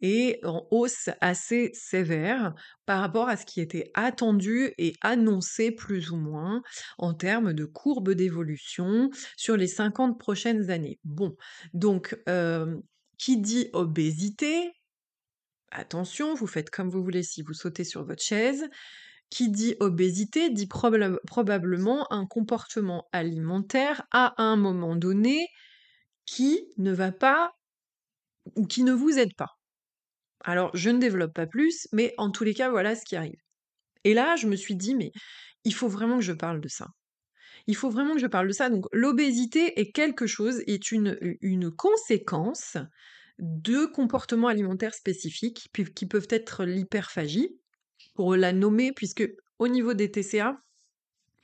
et 0.00 0.40
en 0.44 0.66
hausse 0.70 1.10
assez 1.20 1.70
sévère 1.74 2.54
par 2.86 3.00
rapport 3.00 3.28
à 3.28 3.36
ce 3.36 3.44
qui 3.44 3.60
était 3.60 3.90
attendu 3.94 4.72
et 4.78 4.94
annoncé 5.02 5.72
plus 5.72 6.10
ou 6.10 6.16
moins 6.16 6.62
en 6.98 7.12
termes 7.12 7.52
de 7.52 7.64
courbe 7.64 8.12
d'évolution 8.12 9.10
sur 9.36 9.56
les 9.56 9.66
50 9.66 10.18
prochaines 10.18 10.70
années. 10.70 10.98
Bon, 11.04 11.36
donc 11.74 12.16
qui 13.18 13.36
dit 13.36 13.68
obésité, 13.74 14.72
attention, 15.70 16.34
vous 16.34 16.46
faites 16.46 16.70
comme 16.70 16.88
vous 16.88 17.02
voulez 17.02 17.22
si 17.22 17.42
vous 17.42 17.54
sautez 17.54 17.84
sur 17.84 18.04
votre 18.04 18.22
chaise. 18.22 18.68
Qui 19.28 19.48
dit 19.48 19.76
obésité 19.78 20.50
dit 20.50 20.66
probablement 20.66 22.12
un 22.12 22.26
comportement 22.26 23.06
alimentaire 23.12 24.02
à 24.10 24.34
un 24.42 24.56
moment 24.56 24.96
donné 24.96 25.46
qui 26.26 26.66
ne 26.78 26.92
va 26.92 27.12
pas 27.12 27.52
ou 28.56 28.66
qui 28.66 28.82
ne 28.82 28.92
vous 28.92 29.18
aide 29.18 29.34
pas. 29.36 29.58
Alors, 30.44 30.70
je 30.74 30.90
ne 30.90 30.98
développe 30.98 31.34
pas 31.34 31.46
plus, 31.46 31.86
mais 31.92 32.14
en 32.16 32.30
tous 32.30 32.44
les 32.44 32.54
cas, 32.54 32.70
voilà 32.70 32.94
ce 32.94 33.04
qui 33.04 33.16
arrive. 33.16 33.40
Et 34.04 34.14
là, 34.14 34.36
je 34.36 34.46
me 34.46 34.56
suis 34.56 34.76
dit, 34.76 34.94
mais 34.94 35.12
il 35.64 35.74
faut 35.74 35.88
vraiment 35.88 36.16
que 36.16 36.24
je 36.24 36.32
parle 36.32 36.60
de 36.60 36.68
ça. 36.68 36.86
Il 37.66 37.76
faut 37.76 37.90
vraiment 37.90 38.14
que 38.14 38.20
je 38.20 38.26
parle 38.26 38.48
de 38.48 38.52
ça. 38.52 38.70
Donc, 38.70 38.86
l'obésité 38.92 39.78
est 39.78 39.92
quelque 39.92 40.26
chose, 40.26 40.62
est 40.66 40.90
une, 40.90 41.18
une 41.42 41.70
conséquence 41.70 42.78
de 43.38 43.84
comportements 43.86 44.48
alimentaires 44.48 44.94
spécifiques 44.94 45.70
qui 45.94 46.06
peuvent 46.06 46.28
être 46.30 46.64
l'hyperphagie, 46.64 47.60
pour 48.14 48.36
la 48.36 48.52
nommer, 48.52 48.92
puisque 48.92 49.26
au 49.58 49.68
niveau 49.68 49.94
des 49.94 50.10
TCA, 50.10 50.60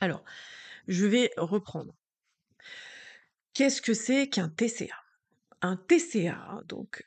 alors, 0.01 0.25
je 0.89 1.07
vais 1.07 1.31
reprendre. 1.37 1.95
Qu'est-ce 3.55 3.81
que 3.81 3.95
c'est 3.95 4.29
qu'un 4.29 4.51
TCA 4.51 5.06
Un 5.67 5.75
TCA, 5.75 6.63
donc, 6.69 7.03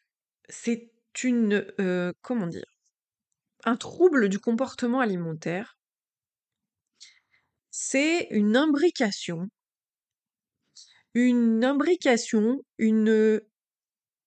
c'est 0.49 0.91
une, 1.23 1.65
euh, 1.79 2.11
comment 2.21 2.45
dire, 2.45 2.65
un 3.63 3.77
trouble 3.77 4.27
du 4.27 4.37
comportement 4.37 4.99
alimentaire. 4.99 5.77
C'est 7.71 8.27
une 8.31 8.57
imbrication, 8.57 9.47
une 11.13 11.63
imbrication, 11.63 12.61
une, 12.77 13.39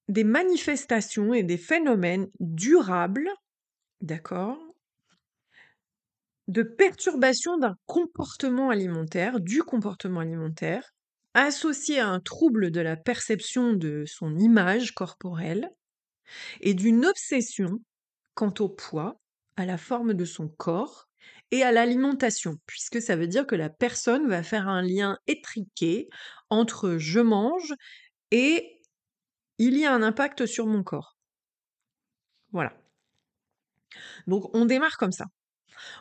des 0.08 0.24
manifestations 0.24 1.34
et 1.34 1.42
des 1.42 1.58
phénomènes 1.58 2.30
durables, 2.40 3.28
d'accord, 4.00 4.58
de 6.48 6.62
perturbation 6.62 7.58
d'un 7.58 7.76
comportement 7.84 8.70
alimentaire, 8.70 9.40
du 9.40 9.62
comportement 9.62 10.20
alimentaire, 10.20 10.94
associé 11.34 11.98
à 11.98 12.08
un 12.08 12.20
trouble 12.20 12.70
de 12.70 12.80
la 12.80 12.96
perception 12.96 13.72
de 13.72 14.04
son 14.06 14.38
image 14.38 14.94
corporelle 14.94 15.70
et 16.60 16.74
d'une 16.74 17.06
obsession 17.06 17.78
quant 18.34 18.54
au 18.60 18.68
poids, 18.68 19.20
à 19.56 19.66
la 19.66 19.76
forme 19.76 20.14
de 20.14 20.24
son 20.24 20.48
corps 20.48 21.08
et 21.50 21.62
à 21.62 21.72
l'alimentation, 21.72 22.56
puisque 22.66 23.02
ça 23.02 23.16
veut 23.16 23.26
dire 23.26 23.46
que 23.46 23.54
la 23.54 23.68
personne 23.68 24.26
va 24.28 24.42
faire 24.42 24.68
un 24.68 24.82
lien 24.82 25.18
étriqué 25.26 26.08
entre 26.48 26.96
je 26.96 27.20
mange 27.20 27.74
et 28.30 28.80
il 29.58 29.76
y 29.76 29.84
a 29.84 29.92
un 29.94 30.02
impact 30.02 30.46
sur 30.46 30.66
mon 30.66 30.82
corps. 30.82 31.16
Voilà. 32.52 32.72
Donc 34.26 34.54
on 34.54 34.64
démarre 34.64 34.96
comme 34.96 35.12
ça. 35.12 35.26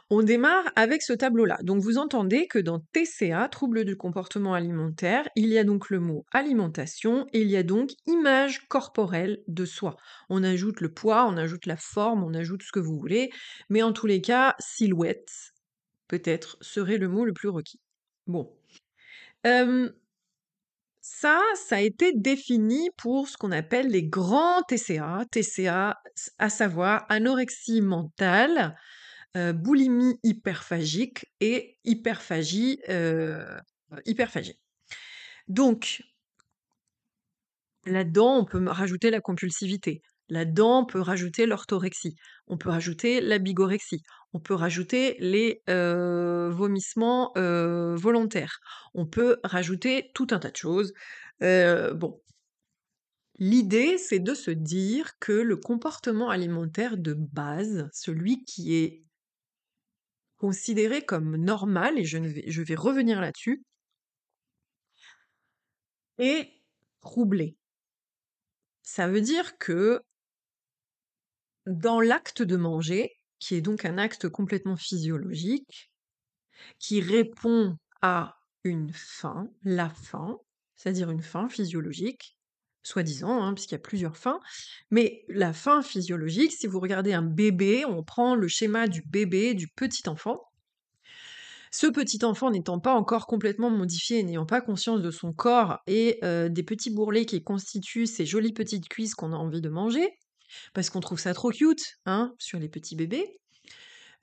On 0.09 0.23
démarre 0.23 0.65
avec 0.75 1.01
ce 1.01 1.13
tableau-là. 1.13 1.57
Donc 1.63 1.81
vous 1.81 1.97
entendez 1.97 2.47
que 2.47 2.59
dans 2.59 2.79
TCA, 2.79 3.47
trouble 3.49 3.85
du 3.85 3.95
comportement 3.95 4.53
alimentaire, 4.53 5.27
il 5.35 5.47
y 5.47 5.57
a 5.57 5.63
donc 5.63 5.89
le 5.89 5.99
mot 5.99 6.25
alimentation 6.31 7.27
et 7.33 7.41
il 7.41 7.49
y 7.49 7.57
a 7.57 7.63
donc 7.63 7.91
image 8.07 8.67
corporelle 8.67 9.41
de 9.47 9.65
soi. 9.65 9.97
On 10.29 10.43
ajoute 10.43 10.81
le 10.81 10.93
poids, 10.93 11.25
on 11.27 11.37
ajoute 11.37 11.65
la 11.65 11.77
forme, 11.77 12.23
on 12.23 12.33
ajoute 12.33 12.63
ce 12.63 12.71
que 12.71 12.79
vous 12.79 12.97
voulez, 12.97 13.31
mais 13.69 13.83
en 13.83 13.93
tous 13.93 14.07
les 14.07 14.21
cas, 14.21 14.55
silhouette, 14.59 15.53
peut-être, 16.07 16.57
serait 16.61 16.97
le 16.97 17.07
mot 17.07 17.25
le 17.25 17.33
plus 17.33 17.49
requis. 17.49 17.79
Bon. 18.27 18.51
ça, 21.01 21.41
ça 21.55 21.75
a 21.77 21.81
été 21.81 22.13
défini 22.13 22.89
pour 22.97 23.27
ce 23.27 23.37
qu'on 23.37 23.51
appelle 23.51 23.87
les 23.87 24.03
grands 24.03 24.61
TCA, 24.63 25.25
TCA, 25.31 26.01
à 26.37 26.49
savoir 26.49 27.05
anorexie 27.09 27.81
mentale, 27.81 28.75
boulimie 29.35 30.19
hyperphagique 30.23 31.25
et 31.39 31.77
hyperphagie, 31.83 32.79
hyperphagie. 34.05 34.59
Donc, 35.47 36.03
là-dedans, 37.85 38.37
on 38.37 38.45
peut 38.45 38.63
rajouter 38.67 39.09
la 39.09 39.21
compulsivité. 39.21 40.01
Là-dedans, 40.29 40.81
on 40.81 40.85
peut 40.85 41.01
rajouter 41.01 41.45
l'orthorexie. 41.45 42.15
On 42.47 42.57
peut 42.57 42.69
rajouter 42.69 43.19
la 43.19 43.37
bigorexie. 43.37 44.01
On 44.33 44.39
peut 44.39 44.53
rajouter 44.53 45.17
les 45.19 45.61
vomissements 45.67 47.33
volontaires. 47.35 48.59
On 48.93 49.05
peut 49.05 49.37
rajouter 49.43 50.11
tout 50.13 50.27
un 50.31 50.39
tas 50.39 50.51
de 50.51 50.57
choses. 50.57 50.93
bon. 51.41 52.21
L'idée, 53.39 53.97
c'est 53.97 54.19
de 54.19 54.35
se 54.35 54.51
dire 54.51 55.17
que 55.19 55.31
le 55.31 55.57
comportement 55.57 56.29
alimentaire 56.29 56.95
de 56.95 57.13
base, 57.15 57.89
celui 57.91 58.45
qui 58.45 58.75
est 58.75 59.03
considéré 60.41 61.05
comme 61.05 61.37
normal, 61.37 61.99
et 61.99 62.03
je, 62.03 62.17
vais, 62.17 62.75
revenir 62.75 63.21
là-dessus, 63.21 63.63
et 66.17 66.49
troublé. 66.99 67.55
Ça 68.81 69.07
veut 69.07 69.21
dire 69.21 69.59
que 69.59 70.01
dans 71.67 72.01
l'acte 72.01 72.41
de 72.41 72.57
manger, 72.57 73.19
qui 73.37 73.53
est 73.53 73.61
donc 73.61 73.85
un 73.85 73.99
acte 73.99 74.29
complètement 74.29 74.77
physiologique, 74.77 75.91
qui 76.79 77.01
répond 77.01 77.77
à 78.01 78.39
une 78.63 78.91
faim, 78.93 79.47
la 79.61 79.91
faim, 79.91 80.39
c'est-à-dire 80.73 81.11
une 81.11 81.21
faim 81.21 81.49
physiologique, 81.49 82.35
soi-disant, 82.83 83.43
hein, 83.43 83.53
puisqu'il 83.53 83.75
y 83.75 83.75
a 83.75 83.79
plusieurs 83.79 84.17
fins. 84.17 84.39
Mais 84.89 85.23
la 85.27 85.53
fin 85.53 85.81
physiologique, 85.81 86.51
si 86.51 86.67
vous 86.67 86.79
regardez 86.79 87.13
un 87.13 87.21
bébé, 87.21 87.85
on 87.85 88.03
prend 88.03 88.35
le 88.35 88.47
schéma 88.47 88.87
du 88.87 89.01
bébé, 89.03 89.53
du 89.53 89.67
petit 89.67 90.07
enfant. 90.09 90.41
Ce 91.73 91.87
petit 91.87 92.23
enfant 92.25 92.51
n'étant 92.51 92.79
pas 92.79 92.93
encore 92.93 93.27
complètement 93.27 93.69
modifié, 93.69 94.23
n'ayant 94.23 94.45
pas 94.45 94.59
conscience 94.59 95.01
de 95.01 95.09
son 95.09 95.31
corps 95.31 95.79
et 95.87 96.19
euh, 96.23 96.49
des 96.49 96.63
petits 96.63 96.89
bourrelets 96.89 97.25
qui 97.25 97.41
constituent 97.43 98.07
ces 98.07 98.25
jolies 98.25 98.51
petites 98.51 98.89
cuisses 98.89 99.15
qu'on 99.15 99.31
a 99.31 99.37
envie 99.37 99.61
de 99.61 99.69
manger, 99.69 100.09
parce 100.73 100.89
qu'on 100.89 100.99
trouve 100.99 101.19
ça 101.19 101.33
trop 101.33 101.51
cute, 101.51 101.97
hein, 102.05 102.35
sur 102.39 102.59
les 102.59 102.67
petits 102.67 102.97
bébés, 102.97 103.39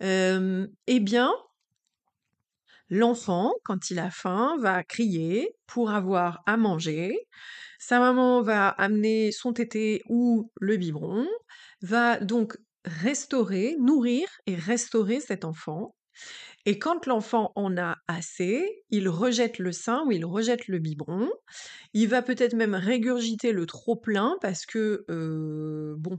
euh, 0.03 0.67
eh 0.87 1.01
bien, 1.01 1.33
l'enfant, 2.91 3.53
quand 3.65 3.91
il 3.91 3.99
a 3.99 4.11
faim, 4.11 4.57
va 4.61 4.83
crier 4.85 5.55
pour 5.67 5.91
avoir 5.91 6.43
à 6.47 6.57
manger, 6.57 7.19
sa 7.79 8.01
maman 8.01 8.43
va 8.43 8.69
amener 8.69 9.33
son 9.33 9.53
tété 9.53 10.03
ou 10.09 10.51
le 10.61 10.77
biberon, 10.77 11.27
va 11.83 12.19
donc 12.19 12.57
restaurer, 12.85 13.77
nourrir 13.79 14.29
et 14.47 14.57
restaurer 14.57 15.21
cet 15.21 15.45
enfant. 15.45 15.95
Et 16.67 16.79
quand 16.79 17.07
l'enfant 17.07 17.53
en 17.57 17.77
a 17.79 17.97
assez, 18.09 18.85
il 18.91 19.09
rejette 19.09 19.59
le 19.59 19.73
sein 19.73 20.05
ou 20.07 20.13
il 20.13 20.25
rejette 20.27 20.69
le 20.69 20.79
biberon. 20.79 21.31
Il 21.95 22.09
va 22.09 22.23
peut-être 22.23 22.55
même 22.55 22.75
régurgiter 22.75 23.53
le 23.53 23.67
trop 23.67 23.97
plein 23.97 24.37
parce 24.43 24.67
que, 24.67 25.05
euh, 25.11 25.95
bon, 25.99 26.19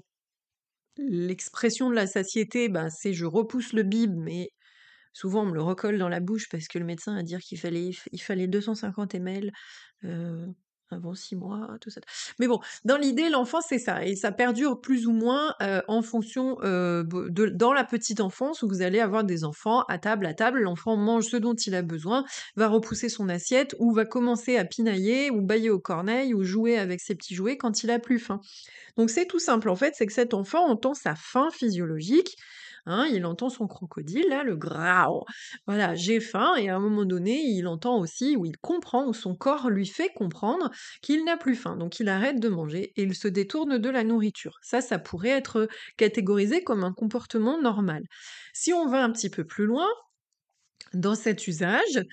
l'expression 0.97 1.89
de 1.89 1.95
la 1.95 2.07
satiété, 2.07 2.69
ben, 2.69 2.89
c'est 2.89 3.13
je 3.13 3.25
repousse 3.25 3.73
le 3.73 3.83
bib, 3.83 4.13
mais 4.15 4.49
souvent 5.13 5.43
on 5.43 5.47
me 5.47 5.53
le 5.53 5.61
recolle 5.61 5.97
dans 5.97 6.09
la 6.09 6.19
bouche 6.19 6.49
parce 6.49 6.67
que 6.67 6.79
le 6.79 6.85
médecin 6.85 7.15
a 7.15 7.23
dit 7.23 7.37
qu'il 7.37 7.59
fallait, 7.59 7.91
il 8.11 8.21
fallait 8.21 8.47
250 8.47 9.15
ml 9.15 9.51
avant 10.91 11.13
six 11.13 11.35
mois, 11.35 11.77
tout 11.81 11.91
ça. 11.91 12.01
Mais 12.39 12.47
bon, 12.47 12.59
dans 12.83 12.97
l'idée, 12.97 13.29
l'enfance, 13.29 13.65
c'est 13.69 13.77
ça. 13.77 14.03
Et 14.03 14.15
ça 14.15 14.31
perdure 14.31 14.81
plus 14.81 15.05
ou 15.05 15.11
moins 15.11 15.53
en 15.87 16.01
fonction 16.01 16.55
de 16.63 17.49
dans 17.49 17.73
la 17.73 17.83
petite 17.83 18.21
enfance 18.21 18.63
où 18.63 18.67
vous 18.67 18.81
allez 18.81 18.99
avoir 18.99 19.23
des 19.23 19.43
enfants 19.43 19.83
à 19.83 19.99
table, 19.99 20.25
à 20.25 20.33
table. 20.33 20.61
L'enfant 20.61 20.97
mange 20.97 21.25
ce 21.25 21.37
dont 21.37 21.53
il 21.53 21.75
a 21.75 21.83
besoin, 21.83 22.25
va 22.55 22.67
repousser 22.67 23.07
son 23.07 23.29
assiette 23.29 23.75
ou 23.77 23.93
va 23.93 24.05
commencer 24.05 24.57
à 24.57 24.65
pinailler 24.65 25.29
ou 25.29 25.41
bailler 25.43 25.69
au 25.69 25.79
corneille 25.79 26.33
ou 26.33 26.43
jouer 26.43 26.79
avec 26.79 27.01
ses 27.01 27.13
petits 27.13 27.35
jouets 27.35 27.57
quand 27.57 27.83
il 27.83 27.91
a 27.91 27.99
plus 27.99 28.17
faim. 28.17 28.41
Donc 28.97 29.11
c'est 29.11 29.27
tout 29.27 29.37
simple 29.37 29.69
en 29.69 29.75
fait, 29.75 29.93
c'est 29.95 30.07
que 30.07 30.13
cet 30.13 30.33
enfant 30.33 30.65
entend 30.67 30.95
sa 30.95 31.13
faim 31.13 31.49
physiologique 31.51 32.35
Hein, 32.89 33.07
il 33.13 33.25
entend 33.25 33.49
son 33.49 33.67
crocodile, 33.67 34.25
là, 34.29 34.43
le 34.43 34.55
grau. 34.55 35.25
Voilà, 35.67 35.95
j'ai 35.95 36.19
faim, 36.19 36.55
et 36.57 36.69
à 36.69 36.75
un 36.75 36.79
moment 36.79 37.05
donné, 37.05 37.39
il 37.41 37.67
entend 37.67 37.99
aussi, 37.99 38.35
ou 38.35 38.45
il 38.45 38.57
comprend, 38.57 39.07
ou 39.07 39.13
son 39.13 39.35
corps 39.35 39.69
lui 39.69 39.85
fait 39.87 40.09
comprendre 40.15 40.71
qu'il 41.01 41.23
n'a 41.23 41.37
plus 41.37 41.55
faim. 41.55 41.77
Donc 41.77 41.99
il 41.99 42.09
arrête 42.09 42.39
de 42.39 42.49
manger 42.49 42.91
et 42.95 43.03
il 43.03 43.15
se 43.15 43.27
détourne 43.27 43.77
de 43.77 43.89
la 43.89 44.03
nourriture. 44.03 44.57
Ça, 44.61 44.81
ça 44.81 44.99
pourrait 44.99 45.29
être 45.29 45.67
catégorisé 45.97 46.63
comme 46.63 46.83
un 46.83 46.93
comportement 46.93 47.61
normal. 47.61 48.03
Si 48.53 48.73
on 48.73 48.87
va 48.87 49.03
un 49.03 49.11
petit 49.11 49.29
peu 49.29 49.45
plus 49.45 49.65
loin, 49.65 49.87
dans 50.93 51.15
cet 51.15 51.47
usage, 51.47 52.03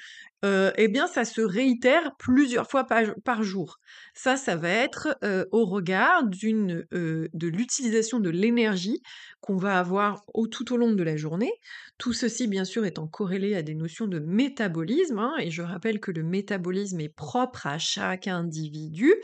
Heu, 0.44 0.72
eh 0.76 0.88
bien, 0.88 1.06
ça 1.06 1.24
se 1.24 1.40
réitère 1.40 2.14
plusieurs 2.18 2.68
fois 2.70 2.84
par 3.24 3.42
jour. 3.42 3.78
Ça, 4.14 4.36
ça 4.36 4.54
va 4.56 4.68
être, 4.68 5.16
heu, 5.24 5.46
au 5.50 5.64
regard 5.64 6.24
heu, 6.44 7.28
de 7.32 7.48
l'utilisation 7.48 8.20
de 8.20 8.30
l'énergie 8.30 9.00
qu'on 9.40 9.56
va 9.56 9.78
avoir 9.78 10.24
tout 10.50 10.72
au 10.72 10.76
long 10.76 10.92
de 10.92 11.02
la 11.02 11.16
journée. 11.16 11.52
Tout 11.98 12.12
ceci, 12.12 12.46
bien 12.48 12.64
sûr, 12.64 12.84
étant 12.84 13.06
corrélé 13.06 13.54
à 13.54 13.62
des 13.62 13.74
notions 13.74 14.06
de 14.06 14.18
métabolisme, 14.18 15.18
hein, 15.18 15.34
et 15.40 15.50
je 15.50 15.62
rappelle 15.62 16.00
que 16.00 16.10
le 16.10 16.22
métabolisme 16.22 17.00
est 17.00 17.08
propre 17.08 17.66
à 17.66 17.78
chaque 17.78 18.26
individu. 18.28 19.14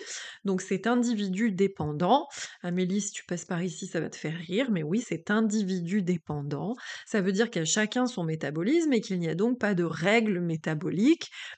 Donc 0.45 0.63
c'est 0.63 0.87
individu 0.87 1.53
dépendant. 1.53 2.27
Amélie, 2.63 3.01
si 3.01 3.13
tu 3.13 3.25
passes 3.25 3.45
par 3.45 3.63
ici, 3.63 3.87
ça 3.87 4.01
va 4.01 4.09
te 4.11 4.17
faire 4.17 4.37
rire, 4.37 4.71
mais 4.71 4.83
oui, 4.83 5.03
c'est 5.07 5.31
individu 5.31 6.03
dépendant. 6.03 6.75
Ça 7.07 7.21
veut 7.21 7.33
dire 7.33 7.51
qu'à 7.51 7.65
chacun 7.65 8.07
son 8.07 8.25
métabolisme 8.25 8.93
et 8.93 9.01
qu'il 9.01 9.19
n'y 9.19 9.29
a 9.29 9.35
donc 9.35 9.59
pas 9.59 9.75
de 9.75 9.85
règle 9.85 10.41
métabolique 10.41 11.02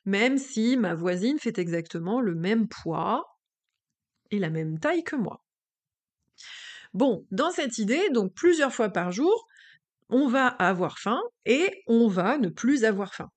même 0.04 0.38
si 0.38 0.76
ma 0.76 0.94
voisine 0.94 1.38
fait 1.38 1.58
exactement 1.58 2.20
le 2.20 2.34
même 2.34 2.68
poids 2.68 3.38
et 4.30 4.38
la 4.38 4.50
même 4.50 4.78
taille 4.78 5.04
que 5.04 5.16
moi. 5.16 5.44
Bon, 6.92 7.26
dans 7.30 7.50
cette 7.50 7.78
idée, 7.78 8.10
donc 8.10 8.34
plusieurs 8.34 8.72
fois 8.72 8.88
par 8.88 9.10
jour, 9.10 9.46
on 10.08 10.28
va 10.28 10.46
avoir 10.46 10.98
faim 10.98 11.20
et 11.44 11.82
on 11.86 12.08
va 12.08 12.38
ne 12.38 12.48
plus 12.48 12.84
avoir 12.84 13.14
faim. 13.14 13.30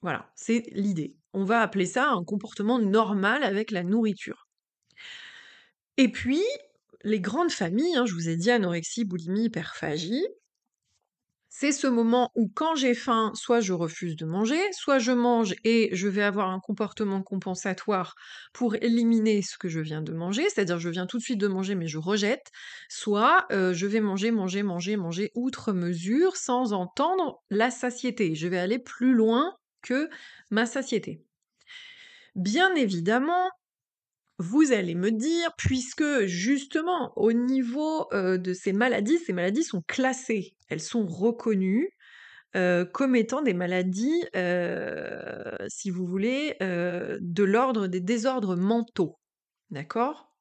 Voilà, 0.00 0.30
c'est 0.34 0.64
l'idée. 0.72 1.16
On 1.34 1.44
va 1.44 1.60
appeler 1.60 1.86
ça 1.86 2.10
un 2.10 2.24
comportement 2.24 2.78
normal 2.78 3.44
avec 3.44 3.70
la 3.70 3.82
nourriture. 3.82 4.48
Et 5.96 6.10
puis, 6.10 6.42
les 7.04 7.20
grandes 7.20 7.52
familles, 7.52 7.96
hein, 7.96 8.06
je 8.06 8.14
vous 8.14 8.28
ai 8.28 8.36
dit 8.36 8.50
anorexie, 8.50 9.04
boulimie, 9.04 9.44
hyperphagie, 9.44 10.26
c'est 11.62 11.70
ce 11.70 11.86
moment 11.86 12.32
où 12.34 12.48
quand 12.52 12.74
j'ai 12.74 12.92
faim, 12.92 13.30
soit 13.36 13.60
je 13.60 13.72
refuse 13.72 14.16
de 14.16 14.26
manger, 14.26 14.60
soit 14.72 14.98
je 14.98 15.12
mange 15.12 15.54
et 15.62 15.90
je 15.92 16.08
vais 16.08 16.24
avoir 16.24 16.50
un 16.50 16.58
comportement 16.58 17.22
compensatoire 17.22 18.16
pour 18.52 18.74
éliminer 18.74 19.42
ce 19.42 19.56
que 19.58 19.68
je 19.68 19.78
viens 19.78 20.02
de 20.02 20.12
manger, 20.12 20.42
c'est-à-dire 20.48 20.80
je 20.80 20.88
viens 20.88 21.06
tout 21.06 21.18
de 21.18 21.22
suite 21.22 21.38
de 21.38 21.46
manger 21.46 21.76
mais 21.76 21.86
je 21.86 21.98
rejette, 21.98 22.50
soit 22.88 23.46
euh, 23.52 23.72
je 23.74 23.86
vais 23.86 24.00
manger, 24.00 24.32
manger, 24.32 24.64
manger, 24.64 24.96
manger 24.96 25.30
outre 25.36 25.72
mesure 25.72 26.34
sans 26.36 26.72
entendre 26.72 27.40
la 27.48 27.70
satiété. 27.70 28.34
Je 28.34 28.48
vais 28.48 28.58
aller 28.58 28.80
plus 28.80 29.14
loin 29.14 29.54
que 29.82 30.10
ma 30.50 30.66
satiété. 30.66 31.22
Bien 32.34 32.74
évidemment, 32.74 33.50
vous 34.38 34.72
allez 34.72 34.96
me 34.96 35.12
dire, 35.12 35.54
puisque 35.56 36.24
justement, 36.24 37.12
au 37.14 37.32
niveau 37.32 38.08
de 38.12 38.52
ces 38.52 38.72
maladies, 38.72 39.18
ces 39.18 39.32
maladies 39.32 39.62
sont 39.62 39.82
classées, 39.86 40.56
elles 40.72 40.80
sont 40.80 41.06
reconnues 41.06 41.90
comme 42.54 43.16
étant 43.16 43.42
des 43.42 43.54
maladies, 43.54 44.24
si 45.68 45.90
vous 45.90 46.06
voulez, 46.06 46.56
de 46.60 47.44
l'ordre 47.44 47.86
des 47.86 48.00
désordres 48.00 48.56
mentaux. 48.56 49.18
D'accord? 49.70 50.34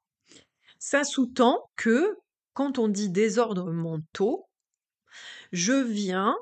Ça 0.79 1.03
sous-tend 1.03 1.69
que 1.75 2.17
quand 2.53 2.79
on 2.79 2.87
dit 2.87 3.09
désordres 3.09 3.71
mentaux, 3.71 4.49
je 5.51 5.73
viens 5.73 6.35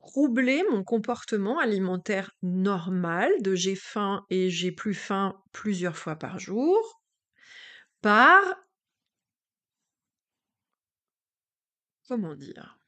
troubler 0.00 0.62
mon 0.70 0.84
comportement 0.84 1.58
alimentaire 1.58 2.32
normal 2.42 3.30
de 3.40 3.54
j'ai 3.54 3.74
faim 3.74 4.24
et 4.30 4.50
j'ai 4.50 4.72
plus 4.72 4.94
faim 4.94 5.34
plusieurs 5.52 5.96
fois 5.96 6.16
par 6.16 6.38
jour 6.38 7.02
par 8.02 8.42
comment 12.08 12.34
dire? 12.34 12.78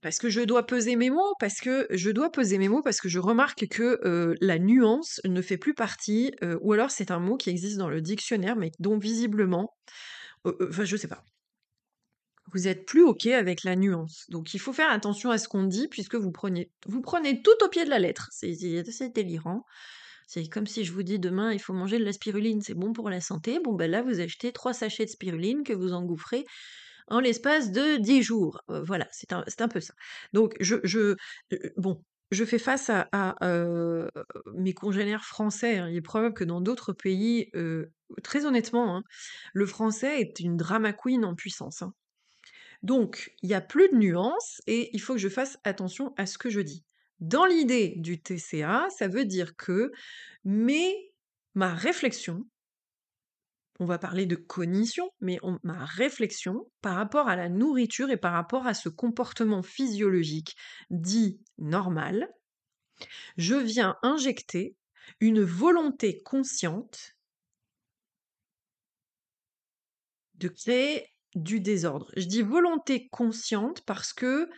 Parce 0.00 0.18
que 0.18 0.28
je 0.28 0.40
dois 0.40 0.66
peser 0.66 0.96
mes 0.96 1.10
mots, 1.10 1.34
parce 1.38 1.60
que 1.60 1.86
je 1.90 2.10
dois 2.10 2.32
peser 2.32 2.58
mes 2.58 2.68
mots, 2.68 2.82
parce 2.82 3.00
que 3.00 3.08
je 3.08 3.20
remarque 3.20 3.68
que 3.68 4.34
la 4.40 4.58
nuance 4.58 5.20
ne 5.24 5.40
fait 5.40 5.58
plus 5.58 5.74
partie, 5.74 6.32
ou 6.60 6.72
alors 6.72 6.90
c'est 6.90 7.12
un 7.12 7.20
mot 7.20 7.36
qui 7.36 7.50
existe 7.50 7.78
dans 7.78 7.88
le 7.88 8.00
dictionnaire, 8.00 8.56
mais 8.56 8.72
dont 8.80 8.98
visiblement, 8.98 9.76
enfin 10.44 10.84
je 10.84 10.96
sais 10.96 11.06
pas, 11.06 11.22
vous 12.52 12.66
êtes 12.66 12.84
plus 12.84 13.04
OK 13.04 13.26
avec 13.26 13.62
la 13.62 13.76
nuance. 13.76 14.26
Donc 14.28 14.54
il 14.54 14.58
faut 14.58 14.72
faire 14.72 14.90
attention 14.90 15.30
à 15.30 15.38
ce 15.38 15.46
qu'on 15.46 15.62
dit 15.62 15.86
puisque 15.86 16.16
vous 16.16 16.32
prenez, 16.32 16.72
vous 16.86 17.00
prenez 17.00 17.40
tout 17.40 17.64
au 17.64 17.68
pied 17.68 17.84
de 17.84 17.90
la 17.90 18.00
lettre. 18.00 18.28
C'est 18.32 19.12
délirant. 19.14 19.64
C'est 20.26 20.48
comme 20.48 20.66
si 20.66 20.84
je 20.84 20.92
vous 20.92 21.04
dis 21.04 21.20
demain 21.20 21.52
il 21.52 21.60
faut 21.60 21.74
manger 21.74 21.98
de 22.00 22.04
la 22.04 22.12
spiruline, 22.12 22.60
c'est 22.60 22.74
bon 22.74 22.92
pour 22.92 23.08
la 23.08 23.20
santé. 23.20 23.60
Bon 23.62 23.74
ben 23.74 23.88
là 23.88 24.02
vous 24.02 24.18
achetez 24.20 24.50
trois 24.50 24.72
sachets 24.72 25.04
de 25.04 25.10
spiruline 25.10 25.62
que 25.62 25.72
vous 25.72 25.92
engouffrez 25.92 26.44
en 27.12 27.20
l'espace 27.20 27.70
de 27.70 27.96
dix 27.96 28.22
jours. 28.22 28.62
Voilà, 28.68 29.06
c'est 29.12 29.32
un, 29.32 29.68
peu 29.68 29.80
ça. 29.80 29.94
Donc 30.32 30.54
je, 30.60 30.76
je 30.82 31.16
bon, 31.76 32.02
je 32.30 32.44
fais 32.44 32.58
face 32.58 32.90
à, 32.90 33.36
mes 34.54 34.74
congénères 34.74 35.24
français. 35.24 35.78
Hein. 35.78 35.88
Il 35.90 35.96
est 35.96 36.02
probable 36.02 36.34
que 36.34 36.44
dans 36.44 36.60
d'autres 36.60 36.92
pays, 36.92 37.50
très 38.22 38.46
honnêtement, 38.46 38.96
hein, 38.96 39.04
le 39.52 39.66
français 39.66 40.20
est 40.20 40.40
une 40.40 40.56
drama 40.56 40.92
queen 40.92 41.24
en 41.24 41.34
puissance. 41.34 41.82
Hein. 41.82 41.94
Donc, 42.82 43.32
il 43.42 43.48
n'y 43.48 43.54
a 43.54 43.60
plus 43.60 43.88
de 43.90 43.96
nuances 43.96 44.60
et 44.66 44.90
il 44.92 45.00
faut 45.00 45.12
que 45.12 45.20
je 45.20 45.28
fasse 45.28 45.58
attention 45.64 46.14
à 46.16 46.26
ce 46.26 46.38
que 46.38 46.50
je 46.50 46.60
dis. 46.60 46.84
Dans 47.20 47.44
l'idée 47.44 47.94
du 47.98 48.20
TCA, 48.20 48.88
ça 48.90 49.06
veut 49.06 49.24
dire 49.24 49.54
que 49.56 49.92
mais 50.44 51.12
ma 51.54 51.72
réflexion, 51.72 52.44
on 53.80 53.84
va 53.84 53.98
parler 53.98 54.26
de 54.26 54.36
cognition, 54.36 55.10
mais 55.20 55.38
ma 55.62 55.84
réflexion 55.84 56.70
par 56.82 56.96
rapport 56.96 57.28
à 57.28 57.36
la 57.36 57.48
nourriture 57.48 58.10
et 58.10 58.16
par 58.16 58.32
rapport 58.32 58.66
à 58.66 58.74
ce 58.74 58.88
comportement 58.88 59.62
physiologique 59.62 60.56
dit 60.90 61.40
normal, 61.58 62.28
je 63.36 63.54
viens 63.54 63.96
injecter 64.02 64.76
une 65.20 65.42
volonté 65.42 66.22
consciente 66.22 67.16
de 70.34 70.48
créer 70.48 71.06
du 71.34 71.60
désordre. 71.60 72.10
Je 72.16 72.26
dis 72.26 72.42
volonté 72.42 73.08
consciente 73.08 73.82
parce 73.82 74.12
que 74.12 74.50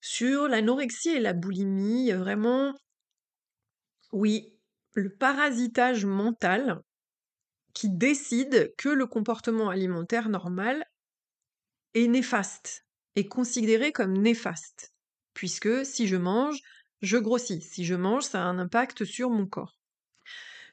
sur 0.00 0.48
l'anorexie 0.48 1.10
et 1.10 1.20
la 1.20 1.32
boulimie, 1.32 2.10
vraiment, 2.12 2.74
oui, 4.12 4.58
le 4.94 5.14
parasitage 5.14 6.04
mental 6.04 6.82
qui 7.74 7.88
décide 7.90 8.74
que 8.76 8.88
le 8.88 9.06
comportement 9.06 9.70
alimentaire 9.70 10.28
normal 10.28 10.84
est 11.94 12.08
néfaste, 12.08 12.86
est 13.16 13.28
considéré 13.28 13.92
comme 13.92 14.16
néfaste, 14.16 14.92
puisque 15.34 15.84
si 15.84 16.06
je 16.06 16.16
mange, 16.16 16.60
je 17.00 17.18
grossis. 17.18 17.60
Si 17.60 17.84
je 17.84 17.94
mange, 17.94 18.24
ça 18.24 18.42
a 18.42 18.46
un 18.46 18.58
impact 18.58 19.04
sur 19.04 19.30
mon 19.30 19.46
corps. 19.46 19.78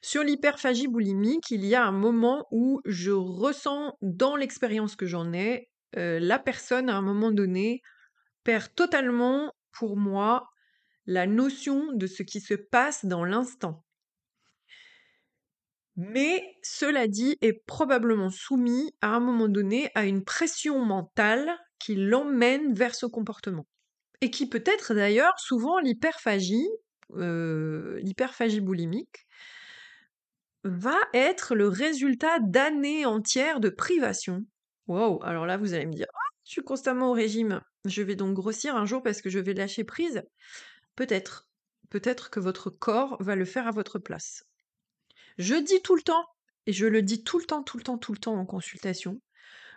Sur 0.02 0.24
l'hyperphagie 0.24 0.88
boulimique, 0.88 1.52
il 1.52 1.66
y 1.66 1.76
a 1.76 1.84
un 1.84 1.92
moment 1.92 2.48
où 2.52 2.82
je 2.86 3.12
ressens 3.12 3.98
dans 4.02 4.36
l'expérience 4.36 4.96
que 4.96 5.06
j'en 5.06 5.34
ai, 5.34 5.70
euh, 5.98 6.20
la 6.20 6.40
personne 6.40 6.90
à 6.90 6.96
un 6.96 7.02
moment 7.02 7.32
donné 7.32 7.82
perd 8.44 8.74
totalement 8.76 9.54
pour 9.72 9.98
moi 9.98 10.48
la 11.06 11.28
notion 11.28 11.92
de 11.94 12.08
ce 12.08 12.24
qui 12.24 12.40
se 12.40 12.54
passe 12.54 13.06
dans 13.06 13.26
l'instant. 13.26 13.84
Mais 16.02 16.56
cela 16.64 17.10
dit, 17.10 17.38
est 17.42 17.62
probablement 17.66 18.30
soumis 18.30 18.94
à 19.02 19.10
un 19.10 19.20
moment 19.20 19.50
donné 19.50 19.92
à 19.96 20.06
une 20.06 20.24
pression 20.24 20.86
mentale 20.86 21.52
qui 21.78 21.96
l'emmène 21.96 22.74
vers 22.74 22.96
ce 22.96 23.06
comportement. 23.06 23.68
Et 24.22 24.32
qui 24.32 24.48
peut 24.48 24.64
être 24.66 24.94
d'ailleurs 24.94 25.38
souvent 25.40 25.78
l'hyperphagie, 25.80 26.70
euh, 27.18 28.00
l'hyperphagie 28.00 28.62
boulimique, 28.62 29.28
va 30.64 30.96
être 31.14 31.54
le 31.54 31.68
résultat 31.68 32.40
d'années 32.40 33.06
entières 33.06 33.60
de 33.60 33.68
privation. 33.68 34.46
Wow, 34.88 35.22
alors 35.24 35.46
là 35.46 35.58
vous 35.58 35.74
allez 35.74 35.86
me 35.86 35.92
dire, 35.92 36.08
«Ah, 36.14 36.34
je 36.46 36.52
suis 36.52 36.64
constamment 36.64 37.10
au 37.10 37.14
régime, 37.14 37.60
je 37.84 38.02
vais 38.04 38.16
donc 38.16 38.36
grossir 38.36 38.78
un 38.78 38.86
jour 38.86 39.04
parce 39.04 39.22
que 39.22 39.30
je 39.30 39.40
vais 39.40 39.54
lâcher 39.54 39.84
prise. 39.84 40.24
Peut-être, 40.96 41.50
peut-être 41.90 42.30
que 42.30 42.40
votre 42.40 42.70
corps 42.70 43.22
va 43.22 43.36
le 43.36 43.44
faire 43.44 43.68
à 43.68 43.72
votre 43.72 44.00
place. 44.00 44.49
Je 45.40 45.56
dis 45.56 45.82
tout 45.82 45.96
le 45.96 46.04
temps, 46.04 46.26
et 46.68 46.74
je 46.74 46.86
le 46.86 47.02
dis 47.02 47.24
tout 47.24 47.40
le 47.40 47.46
temps, 47.46 47.64
tout 47.64 47.78
le 47.78 47.84
temps, 47.84 47.98
tout 47.98 48.12
le 48.12 48.20
temps 48.20 48.36
en 48.36 48.46
consultation, 48.46 49.20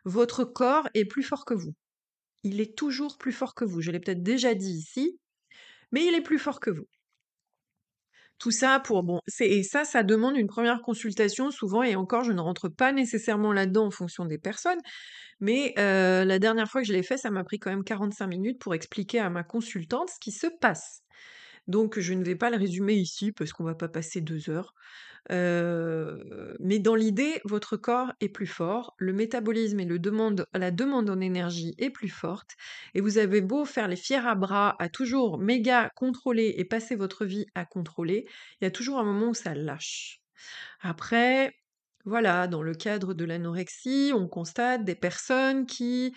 votre 0.05 0.45
corps 0.45 0.89
est 0.93 1.05
plus 1.05 1.23
fort 1.23 1.45
que 1.45 1.55
vous. 1.55 1.73
Il 2.43 2.61
est 2.61 2.77
toujours 2.77 3.17
plus 3.17 3.33
fort 3.33 3.55
que 3.55 3.65
vous. 3.65 3.81
Je 3.81 3.93
l'ai 3.93 4.01
peut-être 4.01 4.23
déjà 4.23 4.55
dit 4.55 4.73
ici, 4.73 5.19
mais 5.93 6.05
il 6.05 6.15
est 6.15 6.21
plus 6.21 6.41
fort 6.41 6.59
que 6.59 6.71
vous. 6.71 6.89
Tout 8.39 8.51
ça 8.51 8.81
pour 8.81 9.05
bon, 9.05 9.21
et 9.39 9.63
ça, 9.63 9.85
ça 9.85 10.03
demande 10.03 10.37
une 10.37 10.49
première 10.49 10.83
consultation 10.83 11.53
souvent 11.53 11.85
et 11.85 11.95
encore, 11.95 12.25
je 12.25 12.33
ne 12.33 12.41
rentre 12.41 12.69
pas 12.69 12.91
nécessairement 12.91 13.53
là-dedans 13.53 13.87
en 13.87 13.91
fonction 13.93 14.25
des 14.25 14.39
personnes, 14.39 14.81
mais 15.39 15.75
la 15.77 16.39
dernière 16.41 16.69
fois 16.69 16.81
que 16.81 16.89
je 16.89 16.93
l'ai 16.93 17.05
fait, 17.05 17.17
ça 17.17 17.31
m'a 17.31 17.45
pris 17.45 17.61
quand 17.61 17.71
même 17.71 17.85
45 17.85 18.27
minutes 18.27 18.59
pour 18.59 18.75
expliquer 18.75 19.21
à 19.21 19.31
ma 19.31 19.45
consultante 19.45 20.11
ce 20.11 20.19
qui 20.19 20.33
se 20.33 20.49
passe. 20.61 21.05
Donc 21.69 22.01
je 22.01 22.15
ne 22.15 22.25
vais 22.25 22.35
pas 22.35 22.51
le 22.51 22.57
résumer 22.57 22.95
ici 22.95 23.31
parce 23.31 23.53
qu'on 23.53 23.63
va 23.63 23.77
pas 23.77 23.89
passer 23.89 24.21
2 24.21 24.51
heures. 24.51 24.75
Mais 25.31 26.79
dans 26.79 26.95
l'idée, 26.95 27.41
votre 27.45 27.77
corps 27.77 28.13
est 28.21 28.29
plus 28.29 28.47
fort, 28.47 28.95
le 28.99 29.13
métabolisme 29.13 29.81
et 29.81 29.87
la 29.87 30.71
demande 30.71 31.11
en 31.11 31.21
énergie 31.21 31.75
est 31.79 31.91
plus 31.91 32.09
forte 32.09 32.57
et 32.95 33.01
vous 33.01 33.19
avez 33.19 33.41
beau 33.41 33.65
faire 33.65 33.89
les 33.89 33.97
fiers 33.97 34.27
à 34.27 34.35
bras, 34.35 34.77
à 34.79 34.89
toujours 34.89 35.39
méga 35.39 35.91
contrôler 35.97 36.55
et 36.57 36.65
passer 36.65 36.97
votre 36.97 37.25
vie 37.25 37.47
à 37.55 37.65
contrôler, 37.65 38.27
il 38.61 38.65
y 38.65 38.67
a 38.67 38.71
toujours 38.71 38.99
un 38.99 39.05
moment 39.05 39.31
où 39.31 39.35
ça 39.35 39.55
lâche. 39.55 40.21
Après, 40.81 41.55
voilà, 42.05 42.49
dans 42.49 42.63
le 42.63 42.75
cadre 42.75 43.15
de 43.15 43.25
l'anorexie, 43.25 44.13
on 44.15 44.29
constate 44.29 44.85
des 44.85 44.95
personnes 44.97 45.67
qui 45.67 46.15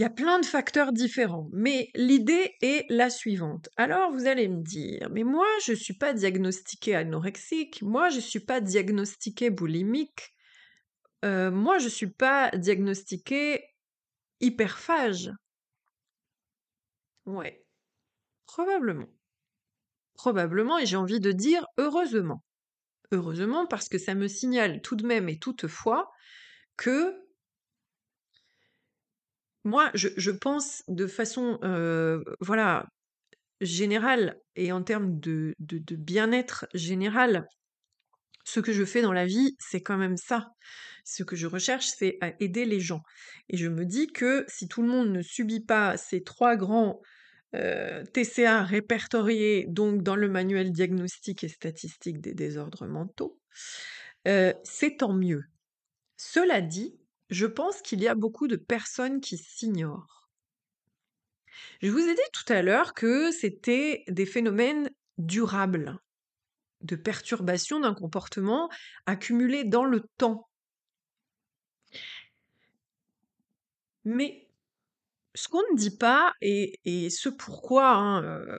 il 0.00 0.04
y 0.04 0.06
a 0.06 0.08
plein 0.08 0.40
de 0.40 0.46
facteurs 0.46 0.94
différents, 0.94 1.50
mais 1.52 1.90
l'idée 1.94 2.56
est 2.62 2.86
la 2.88 3.10
suivante. 3.10 3.68
Alors 3.76 4.10
vous 4.10 4.26
allez 4.26 4.48
me 4.48 4.62
dire, 4.62 5.10
mais 5.10 5.24
moi 5.24 5.44
je 5.66 5.72
ne 5.72 5.76
suis 5.76 5.92
pas 5.92 6.14
diagnostiquée 6.14 6.94
anorexique, 6.94 7.82
moi 7.82 8.08
je 8.08 8.16
ne 8.16 8.22
suis 8.22 8.40
pas 8.40 8.62
diagnostiquée 8.62 9.50
boulimique, 9.50 10.34
euh, 11.26 11.50
moi 11.50 11.76
je 11.76 11.84
ne 11.84 11.90
suis 11.90 12.10
pas 12.10 12.50
diagnostiquée 12.52 13.62
hyperphage. 14.40 15.32
Ouais, 17.26 17.62
probablement. 18.46 19.10
Probablement, 20.14 20.78
et 20.78 20.86
j'ai 20.86 20.96
envie 20.96 21.20
de 21.20 21.32
dire 21.32 21.66
heureusement. 21.76 22.42
Heureusement 23.12 23.66
parce 23.66 23.90
que 23.90 23.98
ça 23.98 24.14
me 24.14 24.28
signale 24.28 24.80
tout 24.80 24.96
de 24.96 25.06
même 25.06 25.28
et 25.28 25.38
toutefois 25.38 26.10
que 26.78 27.14
moi, 29.64 29.90
je, 29.94 30.30
pense 30.30 30.82
de 30.88 31.06
façon 31.06 31.58
voilà, 32.40 32.86
générale 33.60 34.38
et 34.56 34.72
en 34.72 34.82
termes 34.82 35.18
de, 35.20 35.54
bien-être 35.58 36.66
général, 36.74 37.46
ce 38.44 38.60
que 38.60 38.72
je 38.72 38.84
fais 38.84 39.02
dans 39.02 39.12
la 39.12 39.26
vie, 39.26 39.56
c'est 39.58 39.82
quand 39.82 39.98
même 39.98 40.16
ça. 40.16 40.48
Ce 41.04 41.22
que 41.22 41.36
je 41.36 41.46
recherche, 41.46 41.86
c'est 41.86 42.16
à 42.20 42.32
aider 42.40 42.64
les 42.64 42.80
gens. 42.80 43.02
Et 43.48 43.56
je 43.56 43.68
me 43.68 43.84
dis 43.84 44.08
que 44.08 44.44
si 44.48 44.68
tout 44.68 44.82
le 44.82 44.88
monde 44.88 45.10
ne 45.10 45.22
subit 45.22 45.64
pas 45.64 45.96
ces 45.96 46.22
trois 46.22 46.56
grands 46.56 47.00
TCA 47.52 48.62
répertoriés 48.62 49.66
donc 49.68 50.02
dans 50.02 50.14
le 50.16 50.28
manuel 50.28 50.70
diagnostique 50.70 51.42
et 51.42 51.48
statistique 51.48 52.20
des 52.20 52.32
désordres 52.32 52.86
mentaux, 52.86 53.38
c'est 54.24 54.96
tant 54.98 55.12
mieux. 55.12 55.42
Cela 56.16 56.60
dit, 56.60 56.99
je 57.30 57.46
pense 57.46 57.80
qu'il 57.82 58.00
y 58.00 58.08
a 58.08 58.14
beaucoup 58.14 58.48
de 58.48 58.56
personnes 58.56 59.20
qui 59.20 59.38
s'ignorent. 59.38 60.28
Je 61.80 61.90
vous 61.90 61.98
ai 61.98 62.14
dit 62.14 62.20
tout 62.32 62.52
à 62.52 62.62
l'heure 62.62 62.94
que 62.94 63.30
c'était 63.30 64.04
des 64.08 64.26
phénomènes 64.26 64.90
durables, 65.18 65.98
de 66.82 66.96
perturbation 66.96 67.80
d'un 67.80 67.94
comportement 67.94 68.68
accumulé 69.06 69.64
dans 69.64 69.84
le 69.84 70.02
temps. 70.18 70.48
Mais 74.04 74.48
ce 75.34 75.48
qu'on 75.48 75.62
ne 75.72 75.76
dit 75.76 75.96
pas, 75.96 76.32
et, 76.40 77.08
ce 77.10 77.28
pourquoi 77.28 77.92
hein, 77.92 78.24
euh, 78.24 78.58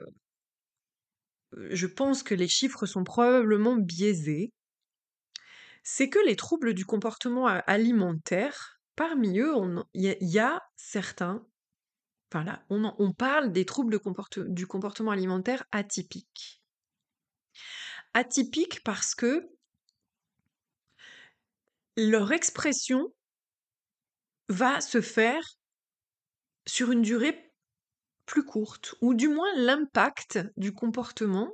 je 1.70 1.86
pense 1.86 2.22
que 2.22 2.34
les 2.34 2.48
chiffres 2.48 2.86
sont 2.86 3.04
probablement 3.04 3.76
biaisés, 3.76 4.52
c'est 5.82 6.08
que 6.08 6.18
les 6.26 6.36
troubles 6.36 6.74
du 6.74 6.84
comportement 6.84 7.46
alimentaire, 7.46 8.80
parmi 8.96 9.38
eux, 9.40 9.54
il 9.94 10.16
y, 10.20 10.38
a 10.38 10.62
certains, 10.76 11.44
enfin 12.32 12.62
on, 12.70 13.12
parle 13.12 13.52
des 13.52 13.64
troubles 13.64 13.98
du 14.48 14.66
comportement 14.66 15.10
alimentaire 15.10 15.64
atypiques. 15.72 16.62
Atypiques 18.14 18.84
parce 18.84 19.14
que 19.14 19.48
leur 21.96 22.32
expression 22.32 23.12
va 24.48 24.80
se 24.80 25.00
faire 25.00 25.42
sur 26.66 26.92
une 26.92 27.02
durée 27.02 27.52
plus 28.26 28.44
courte, 28.44 28.94
ou 29.00 29.14
du 29.14 29.28
moins 29.28 29.52
l'impact 29.56 30.38
du 30.56 30.72
comportement, 30.72 31.52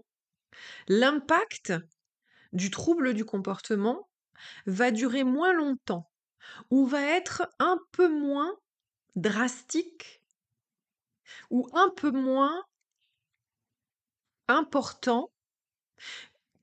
l'impact 0.86 1.72
du 2.52 2.70
trouble 2.70 3.14
du 3.14 3.24
comportement 3.24 4.08
va 4.66 4.90
durer 4.90 5.24
moins 5.24 5.52
longtemps 5.52 6.10
ou 6.70 6.86
va 6.86 7.02
être 7.02 7.48
un 7.58 7.78
peu 7.92 8.08
moins 8.08 8.54
drastique 9.16 10.22
ou 11.50 11.68
un 11.72 11.90
peu 11.90 12.10
moins 12.10 12.62
important 14.48 15.30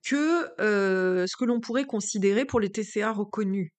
que 0.04 0.54
ce 0.58 1.36
que 1.38 1.46
l'on 1.46 1.60
pourrait 1.60 1.86
considérer 1.86 2.46
pour 2.46 2.60
les 2.60 2.72
TCA 2.72 3.12
reconnus. 3.12 3.72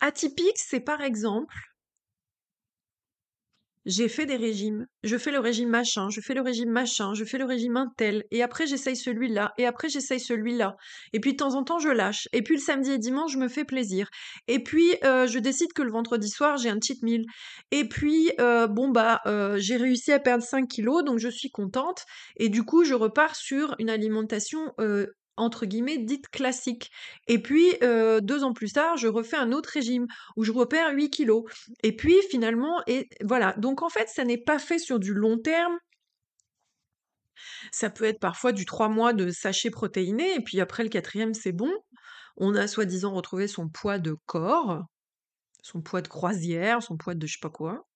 Atypique, 0.00 0.58
c'est 0.58 0.80
par 0.80 1.00
exemple 1.02 1.71
j'ai 3.84 4.08
fait 4.08 4.26
des 4.26 4.36
régimes. 4.36 4.86
Je 5.02 5.16
fais 5.16 5.32
le 5.32 5.38
régime 5.38 5.68
machin, 5.68 6.08
je 6.10 6.20
fais 6.20 6.34
le 6.34 6.40
régime 6.40 6.70
machin, 6.70 7.14
je 7.14 7.24
fais 7.24 7.38
le 7.38 7.44
régime 7.44 7.76
intel, 7.76 8.24
et 8.30 8.42
après 8.42 8.66
j'essaye 8.66 8.96
celui-là, 8.96 9.52
et 9.58 9.66
après 9.66 9.88
j'essaye 9.88 10.20
celui-là. 10.20 10.76
Et 11.12 11.20
puis 11.20 11.32
de 11.32 11.36
temps 11.36 11.54
en 11.54 11.64
temps 11.64 11.78
je 11.78 11.88
lâche. 11.88 12.28
Et 12.32 12.42
puis 12.42 12.54
le 12.56 12.60
samedi 12.60 12.92
et 12.92 12.98
dimanche 12.98 13.32
je 13.32 13.38
me 13.38 13.48
fais 13.48 13.64
plaisir. 13.64 14.08
Et 14.48 14.62
puis 14.62 14.94
euh, 15.04 15.26
je 15.26 15.38
décide 15.38 15.72
que 15.72 15.82
le 15.82 15.90
vendredi 15.90 16.28
soir 16.28 16.56
j'ai 16.56 16.70
un 16.70 16.78
cheat 16.80 17.02
meal. 17.02 17.24
Et 17.70 17.88
puis 17.88 18.30
euh, 18.40 18.66
bon 18.66 18.88
bah 18.90 19.20
euh, 19.26 19.56
j'ai 19.58 19.76
réussi 19.76 20.12
à 20.12 20.18
perdre 20.18 20.44
5 20.44 20.68
kilos, 20.68 21.04
donc 21.04 21.18
je 21.18 21.28
suis 21.28 21.50
contente. 21.50 22.04
Et 22.36 22.48
du 22.48 22.64
coup 22.64 22.84
je 22.84 22.94
repars 22.94 23.36
sur 23.36 23.74
une 23.78 23.90
alimentation 23.90 24.72
entre 25.36 25.66
guillemets 25.66 25.98
dite 25.98 26.28
classique. 26.28 26.90
Et 27.28 27.40
puis 27.40 27.72
deux 27.80 28.44
ans 28.44 28.52
plus 28.52 28.72
tard, 28.72 28.96
je 28.96 29.08
refais 29.08 29.36
un 29.36 29.52
autre 29.52 29.70
régime 29.70 30.06
où 30.36 30.44
je 30.44 30.52
repère 30.52 30.92
8 30.92 31.10
kilos. 31.10 31.44
Et 31.82 31.96
puis 31.96 32.16
finalement, 32.30 32.82
et 32.86 33.08
voilà. 33.22 33.54
Donc 33.58 33.82
en 33.82 33.88
fait, 33.88 34.08
ça 34.08 34.24
n'est 34.24 34.38
pas 34.38 34.58
fait 34.58 34.78
sur 34.78 34.98
du 34.98 35.14
long 35.14 35.38
terme. 35.38 35.76
Ça 37.72 37.90
peut 37.90 38.04
être 38.04 38.20
parfois 38.20 38.52
du 38.52 38.66
3 38.66 38.88
mois 38.88 39.12
de 39.12 39.30
sachet 39.30 39.70
protéiné, 39.70 40.34
et 40.34 40.40
puis 40.40 40.60
après 40.60 40.82
le 40.84 40.88
quatrième, 40.88 41.34
c'est 41.34 41.52
bon. 41.52 41.72
On 42.36 42.54
a 42.54 42.68
soi-disant 42.68 43.12
retrouvé 43.12 43.48
son 43.48 43.68
poids 43.68 43.98
de 43.98 44.16
corps, 44.26 44.82
son 45.62 45.82
poids 45.82 46.02
de 46.02 46.08
croisière, 46.08 46.82
son 46.82 46.96
poids 46.96 47.14
de 47.14 47.26
je 47.26 47.34
sais 47.34 47.38
pas 47.40 47.50
quoi. 47.50 47.86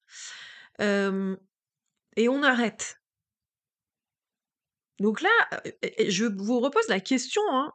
et 0.80 2.28
on 2.28 2.42
arrête. 2.42 2.96
Donc 4.98 5.20
là, 5.20 5.30
je 6.08 6.24
vous 6.24 6.60
repose 6.60 6.88
la 6.88 7.00
question, 7.00 7.42
hein. 7.50 7.72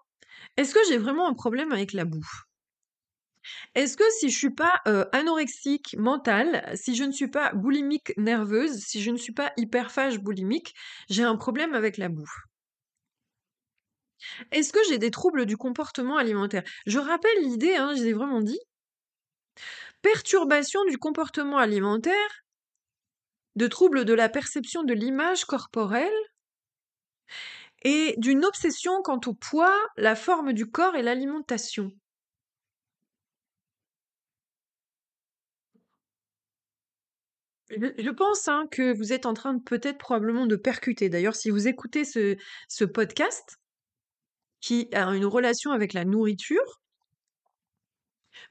est-ce 0.58 0.74
que 0.74 0.80
j'ai 0.88 0.98
vraiment 0.98 1.28
un 1.28 1.34
problème 1.34 1.72
avec 1.72 1.94
la 1.94 2.06
bouffe 2.06 2.46
Est-ce 3.76 3.96
que 3.98 4.10
si 4.20 4.30
je 4.30 4.38
suis 4.38 4.54
pas 4.54 4.82
anorexique 5.12 5.96
mentale, 5.98 6.72
si 6.76 6.96
je 6.96 7.04
ne 7.04 7.12
suis 7.12 7.30
pas 7.30 7.54
boulimique 7.54 8.14
nerveuse, 8.18 8.80
si 8.80 9.02
je 9.02 9.12
ne 9.12 9.18
suis 9.18 9.34
pas 9.34 9.54
hyperphage 9.58 10.20
boulimique, 10.20 10.74
j'ai 11.10 11.24
un 11.24 11.36
problème 11.36 11.74
avec 11.74 11.98
la 11.98 12.10
bouffe 12.10 12.40
Est-ce 14.52 14.74
que 14.74 14.80
j'ai 14.90 14.98
des 14.98 15.12
troubles 15.12 15.46
du 15.46 15.58
comportement 15.58 16.18
alimentaire? 16.18 16.64
Je 16.86 17.00
rappelle 17.00 17.42
l'idée, 17.42 17.76
hein, 17.76 17.94
je 17.96 18.04
l'ai 18.04 18.14
vraiment 18.14 18.42
dit. 18.42 18.60
Perturbation 20.02 20.84
du 20.86 20.98
comportement 20.98 21.58
alimentaire, 21.58 22.44
de 23.56 23.68
troubles 23.68 24.06
de 24.06 24.14
la 24.14 24.30
perception 24.30 24.84
de 24.84 24.94
l'image 24.94 25.46
corporelle, 25.46 26.12
et 27.84 28.16
d'une 28.18 28.46
obsession 28.46 29.02
quant 29.04 29.20
au 29.26 29.34
poids, 29.34 29.76
la 29.98 30.16
forme 30.16 30.54
du 30.54 30.70
corps 30.70 30.96
et 30.96 31.02
l'alimentation. 31.02 31.92
Je 37.78 38.10
pense 38.10 38.48
hein, 38.48 38.68
que 38.70 38.94
vous 38.94 39.14
êtes 39.14 39.26
en 39.26 39.34
train 39.34 39.54
de 39.54 39.64
peut-être 39.64 39.98
probablement 39.98 40.46
de 40.46 40.56
percuter. 40.56 41.10
D'ailleurs, 41.10 41.36
si 41.36 41.50
vous 41.50 41.68
écoutez 41.68 42.04
ce, 42.04 42.84
podcast 42.84 43.58
qui 44.60 44.90
a 44.94 45.06
une 45.16 45.26
relation 45.26 45.72
avec 45.72 45.94
la 45.94 46.04
nourriture, 46.04 46.82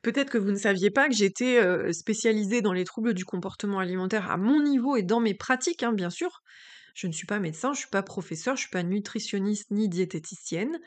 peut-être 0.03 0.31
que 0.31 0.39
vous 0.39 0.51
ne 0.51 0.57
saviez 0.57 0.91
pas 0.91 1.09
que 1.09 1.15
j'étais 1.15 1.59
euh, 1.59 1.93
spécialisée 1.93 2.63
dans 2.63 2.73
les 2.73 2.85
troubles 2.85 3.15
du 3.15 3.25
comportement 3.25 3.79
alimentaire 3.79 4.31
à 4.31 4.37
mon 4.37 4.63
niveau 4.63 4.97
et 4.97 5.03
dans 5.03 5.21
mes 5.21 5.35
pratiques, 5.35 5.83
hein, 5.83 5.93
bien 5.93 6.11
sûr. 6.11 6.43
Je 7.01 7.07
ne 7.07 7.13
suis 7.13 7.27
pas 7.27 7.39
médecin, 7.39 7.69
je 7.69 7.79
ne 7.79 7.81
suis 7.81 7.89
pas 7.89 8.03
professeur, 8.03 8.57
je 8.57 8.61
ne 8.61 8.65
suis 8.65 8.71
pas 8.71 8.83
nutritionniste 8.83 9.71
ni 9.71 9.89
diététicienne. 9.89 10.79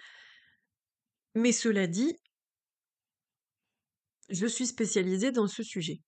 Mais 1.33 1.51
cela 1.51 1.87
dit, 1.87 2.15
je 4.29 4.45
suis 4.45 4.67
spécialisée 4.67 5.31
dans 5.31 5.47
ce 5.47 5.63
sujet. 5.63 6.01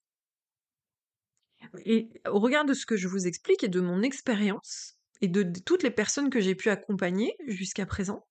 Et 1.85 2.07
au 2.29 2.39
regard 2.39 2.65
de 2.65 2.75
ce 2.75 2.85
que 2.85 2.95
je 2.95 3.07
vous 3.07 3.25
explique 3.25 3.63
et 3.63 3.67
de 3.67 3.81
mon 3.81 4.03
expérience, 4.03 4.95
et 5.21 5.27
de, 5.27 5.41
toutes 5.65 5.81
les 5.81 5.89
personnes 5.89 6.29
que 6.29 6.39
j'ai 6.39 6.53
pu 6.53 6.69
accompagner 6.69 7.35
jusqu'à 7.47 7.87
présent, 7.87 8.27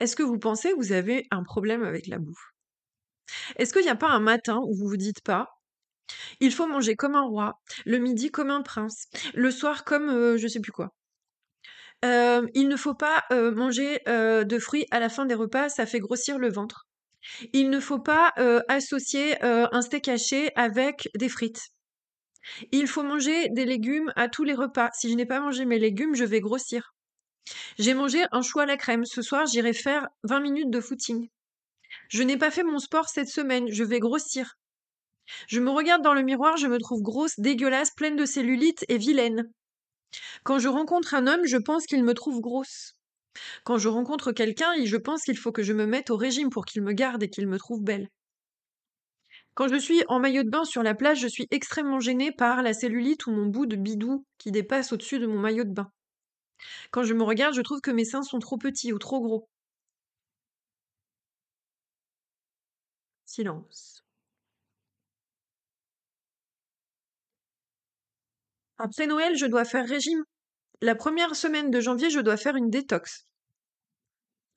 est-ce 0.00 0.16
que 0.16 0.22
vous 0.22 0.38
pensez 0.38 0.70
que 0.70 0.76
vous 0.76 0.92
avez 0.92 1.26
un 1.30 1.42
problème 1.42 1.84
avec 1.84 2.06
la 2.06 2.18
bouffe? 2.18 2.54
Est-ce 3.56 3.74
qu'il 3.74 3.82
n'y 3.82 3.90
a 3.90 3.94
pas 3.94 4.08
un 4.08 4.20
matin 4.20 4.56
où 4.56 4.74
vous 4.74 4.88
vous 4.88 4.96
dites 4.96 5.20
pas 5.20 5.55
Il 6.40 6.52
faut 6.52 6.66
manger 6.66 6.96
comme 6.96 7.14
un 7.14 7.22
roi, 7.22 7.60
le 7.84 7.98
midi 7.98 8.30
comme 8.30 8.50
un 8.50 8.62
prince, 8.62 9.08
le 9.34 9.50
soir 9.50 9.84
comme 9.84 10.08
euh, 10.08 10.36
je 10.36 10.48
sais 10.48 10.60
plus 10.60 10.72
quoi. 10.72 10.94
Euh, 12.04 12.46
il 12.54 12.68
ne 12.68 12.76
faut 12.76 12.94
pas 12.94 13.24
euh, 13.32 13.52
manger 13.52 14.00
de 14.06 14.58
fruits 14.58 14.86
à 14.90 15.00
la 15.00 15.08
fin 15.08 15.26
des 15.26 15.34
repas, 15.34 15.68
ça 15.68 15.86
fait 15.86 16.00
grossir 16.00 16.38
le 16.38 16.50
ventre. 16.50 16.86
Il 17.52 17.70
ne 17.70 17.80
faut 17.80 17.98
pas 17.98 18.32
associer 18.68 19.42
un 19.42 19.82
steak 19.82 20.06
haché 20.06 20.52
avec 20.54 21.08
des 21.16 21.28
frites. 21.28 21.70
Il 22.70 22.86
faut 22.86 23.02
manger 23.02 23.48
des 23.48 23.64
légumes 23.64 24.12
à 24.14 24.28
tous 24.28 24.44
les 24.44 24.54
repas. 24.54 24.90
Si 24.92 25.10
je 25.10 25.14
n'ai 25.14 25.26
pas 25.26 25.40
mangé 25.40 25.64
mes 25.64 25.78
légumes, 25.78 26.14
je 26.14 26.24
vais 26.24 26.40
grossir. 26.40 26.94
J'ai 27.78 27.94
mangé 27.94 28.24
un 28.32 28.42
chou 28.42 28.60
à 28.60 28.66
la 28.66 28.76
crème. 28.76 29.04
Ce 29.04 29.22
soir, 29.22 29.46
j'irai 29.46 29.72
faire 29.72 30.08
20 30.24 30.40
minutes 30.40 30.70
de 30.70 30.80
footing. 30.80 31.28
Je 32.08 32.22
n'ai 32.22 32.36
pas 32.36 32.50
fait 32.50 32.64
mon 32.64 32.78
sport 32.78 33.08
cette 33.08 33.28
semaine. 33.28 33.66
Je 33.70 33.84
vais 33.84 34.00
grossir. 34.00 34.56
Je 35.48 35.60
me 35.60 35.70
regarde 35.70 36.02
dans 36.02 36.14
le 36.14 36.22
miroir, 36.22 36.56
je 36.56 36.66
me 36.66 36.78
trouve 36.78 37.02
grosse, 37.02 37.38
dégueulasse, 37.38 37.90
pleine 37.92 38.16
de 38.16 38.24
cellulite 38.24 38.84
et 38.88 38.98
vilaine. 38.98 39.50
Quand 40.44 40.58
je 40.58 40.68
rencontre 40.68 41.14
un 41.14 41.26
homme, 41.26 41.44
je 41.46 41.58
pense 41.58 41.86
qu'il 41.86 42.02
me 42.04 42.14
trouve 42.14 42.40
grosse. 42.40 42.94
Quand 43.64 43.78
je 43.78 43.88
rencontre 43.88 44.32
quelqu'un, 44.32 44.72
je 44.84 44.96
pense 44.96 45.22
qu'il 45.24 45.38
faut 45.38 45.52
que 45.52 45.62
je 45.64 45.72
me 45.74 45.86
mette 45.86 46.10
au 46.10 46.16
régime 46.16 46.50
pour 46.50 46.66
qu'il 46.66 46.82
me 46.82 46.92
garde 46.92 47.22
et 47.22 47.30
qu'il 47.30 47.48
me 47.48 47.58
trouve 47.58 47.82
belle. 47.82 48.08
Quand 49.54 49.66
je 49.66 49.74
suis 49.74 50.04
en 50.06 50.20
maillot 50.20 50.44
de 50.44 50.50
bain 50.50 50.64
sur 50.64 50.84
la 50.84 50.94
plage, 50.94 51.18
je 51.18 51.26
suis 51.26 51.48
extrêmement 51.50 51.98
gênée 51.98 52.30
par 52.30 52.62
la 52.62 52.72
cellulite 52.72 53.26
ou 53.26 53.32
mon 53.32 53.46
bout 53.46 53.66
de 53.66 53.74
bidou 53.74 54.24
qui 54.38 54.52
dépasse 54.52 54.92
au-dessus 54.92 55.18
de 55.18 55.26
mon 55.26 55.40
maillot 55.40 55.64
de 55.64 55.72
bain. 55.72 55.90
Quand 56.90 57.04
je 57.04 57.14
me 57.14 57.22
regarde, 57.22 57.54
je 57.54 57.60
trouve 57.62 57.80
que 57.80 57.92
mes 57.92 58.04
seins 58.04 58.24
sont 58.24 58.40
trop 58.40 58.58
petits 58.58 58.92
ou 58.92 58.98
trop 58.98 59.20
gros. 59.20 59.48
Silence. 63.26 63.95
Après 68.78 69.06
Noël, 69.06 69.36
je 69.36 69.44
dois 69.44 69.66
faire 69.66 69.86
régime. 69.86 70.24
La 70.82 70.94
première 70.94 71.36
semaine 71.36 71.70
de 71.70 71.80
janvier, 71.80 72.10
je 72.10 72.20
dois 72.20 72.36
faire 72.38 72.56
une 72.56 72.70
détox. 72.70 73.26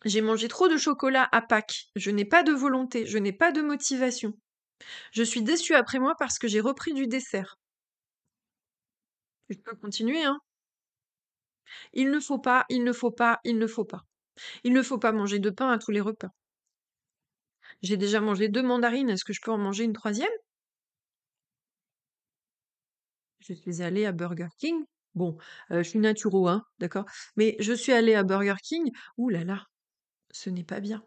J'ai 0.03 0.19
mangé 0.21 0.49
trop 0.49 0.67
de 0.67 0.75
chocolat 0.77 1.29
à 1.31 1.41
Pâques. 1.41 1.85
Je 1.95 2.11
n'ai 2.11 2.25
pas 2.25 2.43
de 2.43 2.51
volonté, 2.51 3.05
je 3.05 3.17
n'ai 3.17 3.31
pas 3.33 3.51
de 3.53 3.61
motivation. 3.61 4.33
Je 5.11 5.23
suis 5.23 5.43
déçue 5.43 5.75
après 5.75 5.99
moi 5.99 6.15
parce 6.19 6.39
que 6.39 6.47
j'ai 6.47 6.61
repris 6.61 6.93
du 6.93 7.07
dessert. 7.07 7.57
Je 9.49 9.57
peux 9.57 9.75
continuer, 9.75 10.23
hein 10.23 10.39
Il 11.93 12.09
ne 12.09 12.19
faut 12.19 12.39
pas, 12.39 12.65
il 12.69 12.83
ne 12.83 12.91
faut 12.91 13.11
pas, 13.11 13.39
il 13.43 13.59
ne 13.59 13.67
faut 13.67 13.85
pas. 13.85 14.03
Il 14.63 14.73
ne 14.73 14.81
faut 14.83 14.97
pas 14.99 15.11
manger 15.11 15.39
de 15.39 15.49
pain 15.51 15.69
à 15.71 15.77
tous 15.79 15.91
les 15.91 16.01
repas. 16.01 16.29
J'ai 17.81 17.97
déjà 17.97 18.21
mangé 18.21 18.47
deux 18.47 18.63
mandarines, 18.63 19.09
est-ce 19.09 19.25
que 19.25 19.33
je 19.33 19.41
peux 19.41 19.51
en 19.51 19.57
manger 19.57 19.83
une 19.83 19.91
troisième? 19.91 20.29
Je 23.49 23.55
suis 23.55 23.81
allée 23.81 24.05
à 24.05 24.11
Burger 24.11 24.47
King. 24.59 24.83
Bon, 25.15 25.37
je 25.71 25.81
suis 25.81 25.99
naturo, 25.99 26.47
hein, 26.47 26.63
d'accord 26.77 27.05
Mais 27.35 27.55
je 27.59 27.73
suis 27.73 27.91
allée 27.91 28.13
à 28.13 28.23
Burger 28.23 28.55
King. 28.63 28.91
Ouh 29.17 29.29
là 29.29 29.43
là, 29.43 29.65
ce 30.31 30.49
n'est 30.49 30.63
pas 30.63 30.79
bien. 30.79 31.03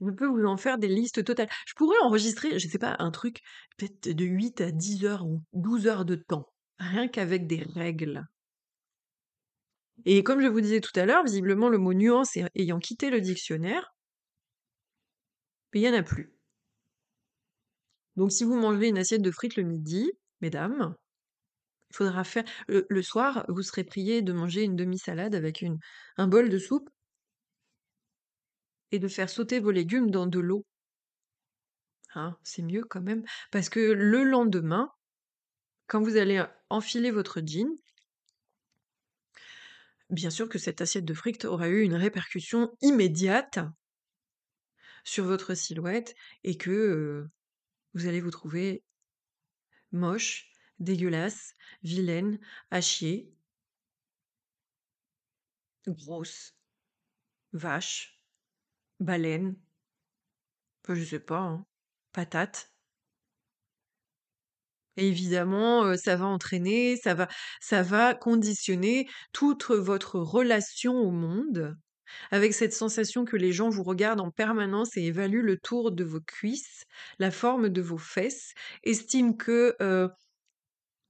Je 0.00 0.10
peux 0.10 0.26
vous 0.26 0.44
en 0.44 0.56
faire 0.56 0.78
des 0.78 0.88
listes 0.88 1.24
totales. 1.24 1.48
Je 1.66 1.74
pourrais 1.74 1.98
enregistrer, 2.02 2.58
je 2.58 2.68
sais 2.68 2.78
pas, 2.78 2.96
un 2.98 3.10
truc 3.10 3.40
peut-être 3.76 4.10
de 4.10 4.24
8 4.24 4.60
à 4.60 4.70
10 4.70 5.04
heures 5.04 5.26
ou 5.26 5.42
12 5.54 5.86
heures 5.86 6.04
de 6.04 6.16
temps, 6.16 6.52
rien 6.78 7.08
qu'avec 7.08 7.46
des 7.46 7.62
règles. 7.62 8.24
Et 10.04 10.22
comme 10.22 10.40
je 10.40 10.48
vous 10.48 10.60
disais 10.60 10.80
tout 10.80 10.98
à 10.98 11.06
l'heure, 11.06 11.24
visiblement 11.24 11.68
le 11.68 11.78
mot 11.78 11.94
nuance 11.94 12.36
ayant 12.54 12.78
quitté 12.78 13.10
le 13.10 13.20
dictionnaire, 13.20 13.94
il 15.72 15.80
n'y 15.80 15.88
en 15.88 15.94
a 15.94 16.02
plus. 16.02 16.33
Donc 18.16 18.32
si 18.32 18.44
vous 18.44 18.54
mangez 18.56 18.88
une 18.88 18.98
assiette 18.98 19.22
de 19.22 19.30
frites 19.30 19.56
le 19.56 19.64
midi, 19.64 20.10
mesdames, 20.40 20.94
il 21.90 21.96
faudra 21.96 22.24
faire 22.24 22.44
le, 22.68 23.02
soir, 23.02 23.44
vous 23.48 23.62
serez 23.62 23.84
prié 23.84 24.22
de 24.22 24.32
manger 24.32 24.62
une 24.62 24.76
demi-salade 24.76 25.34
avec 25.34 25.64
un 26.16 26.26
bol 26.26 26.48
de 26.48 26.58
soupe 26.58 26.90
et 28.90 28.98
de 28.98 29.08
faire 29.08 29.30
sauter 29.30 29.60
vos 29.60 29.70
légumes 29.70 30.10
dans 30.10 30.26
de 30.26 30.38
l'eau. 30.38 30.64
Hein, 32.14 32.36
c'est 32.42 32.62
mieux 32.62 32.84
quand 32.84 33.00
même. 33.00 33.24
Parce 33.50 33.68
que 33.68 33.80
le 33.80 34.24
lendemain, 34.24 34.90
quand 35.86 36.00
vous 36.00 36.16
allez 36.16 36.44
enfiler 36.70 37.10
votre 37.10 37.40
jean, 37.44 37.68
bien 40.10 40.30
sûr 40.30 40.48
que 40.48 40.58
cette 40.58 40.80
assiette 40.80 41.04
de 41.04 41.14
frites 41.14 41.44
aura 41.44 41.68
eu 41.68 41.82
une 41.82 41.94
répercussion 41.94 42.76
immédiate 42.80 43.58
sur 45.04 45.24
votre 45.24 45.54
silhouette 45.54 46.14
et 46.44 46.56
que 46.56 47.28
vous 47.94 48.06
allez 48.06 48.20
vous 48.20 48.30
trouver 48.30 48.84
moche, 49.92 50.50
dégueulasse, 50.78 51.54
vilaine, 51.82 52.38
à 52.70 52.80
chier, 52.82 53.32
grosse, 55.86 56.54
vache, 57.52 58.20
baleine, 59.00 59.56
je 60.88 61.02
sais 61.04 61.20
pas, 61.20 61.38
hein, 61.38 61.66
patate. 62.12 62.70
Et 64.96 65.08
évidemment, 65.08 65.96
ça 65.96 66.16
va 66.16 66.26
entraîner, 66.26 66.96
ça 66.96 67.14
va, 67.14 67.28
ça 67.60 67.82
va 67.82 68.14
conditionner 68.14 69.08
toute 69.32 69.70
votre 69.70 70.20
relation 70.20 70.94
au 70.94 71.10
monde 71.10 71.76
avec 72.30 72.54
cette 72.54 72.72
sensation 72.72 73.24
que 73.24 73.36
les 73.36 73.52
gens 73.52 73.68
vous 73.68 73.82
regardent 73.82 74.20
en 74.20 74.30
permanence 74.30 74.96
et 74.96 75.02
évaluent 75.02 75.42
le 75.42 75.58
tour 75.58 75.92
de 75.92 76.04
vos 76.04 76.20
cuisses, 76.20 76.84
la 77.18 77.30
forme 77.30 77.68
de 77.68 77.82
vos 77.82 77.98
fesses, 77.98 78.52
estiment 78.82 79.32
que 79.32 79.76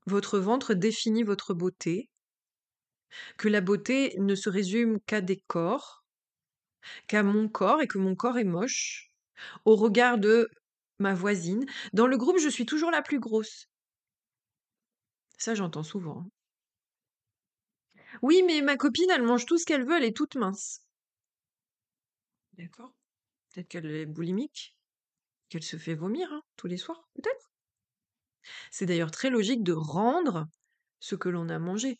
votre 0.07 0.39
ventre 0.39 0.75
définit 0.75 1.23
votre 1.23 1.55
beauté, 1.55 2.09
que 3.39 3.49
la 3.49 3.61
beauté 3.61 4.15
ne 4.19 4.35
se 4.35 4.49
résume 4.51 4.99
qu'à 5.07 5.21
des 5.21 5.43
corps, 5.47 6.05
qu'à 7.07 7.23
mon 7.23 7.49
corps 7.49 7.81
et 7.81 7.87
que 7.87 7.99
mon 7.99 8.15
corps 8.15 8.39
est 8.39 8.45
moche, 8.45 9.11
au 9.65 9.77
regard 9.77 10.19
de 10.19 10.49
ma 10.99 11.15
voisine. 11.15 11.65
Dans 11.93 12.07
le 12.07 12.17
groupe, 12.17 12.39
je 12.39 12.49
suis 12.49 12.67
toujours 12.67 12.91
la 12.91 13.03
plus 13.03 13.19
grosse. 13.21 13.67
Ça, 15.39 15.55
j'entends 15.55 15.83
souvent. 15.83 16.21
Hein. 16.21 16.31
Oui, 18.23 18.43
mais 18.47 18.61
ma 18.63 18.77
copine, 18.77 19.11
elle 19.11 19.23
mange 19.23 19.47
tout 19.47 19.59
ce 19.59 19.65
qu'elle 19.65 19.85
veut, 19.85 19.97
elle 19.97 20.05
est 20.05 20.17
toute 20.17 20.35
mince. 20.37 20.84
D'accord. 22.57 22.95
Peut-être 23.51 23.69
qu'elle 23.69 23.87
est 23.91 24.07
boulimique, 24.07 24.77
qu'elle 25.49 25.63
se 25.65 25.77
fait 25.79 25.95
vomir 25.95 26.33
hein, 26.33 26.43
tous 26.57 26.69
les 26.69 26.79
soirs, 26.79 27.09
peut-être. 27.15 27.53
C'est 28.71 28.85
d'ailleurs 28.87 29.11
très 29.11 29.31
logique 29.31 29.63
de 29.63 29.73
rendre 29.73 30.49
ce 31.01 31.15
que 31.15 31.29
l'on 31.31 31.49
a 31.49 31.59
mangé. 31.59 31.99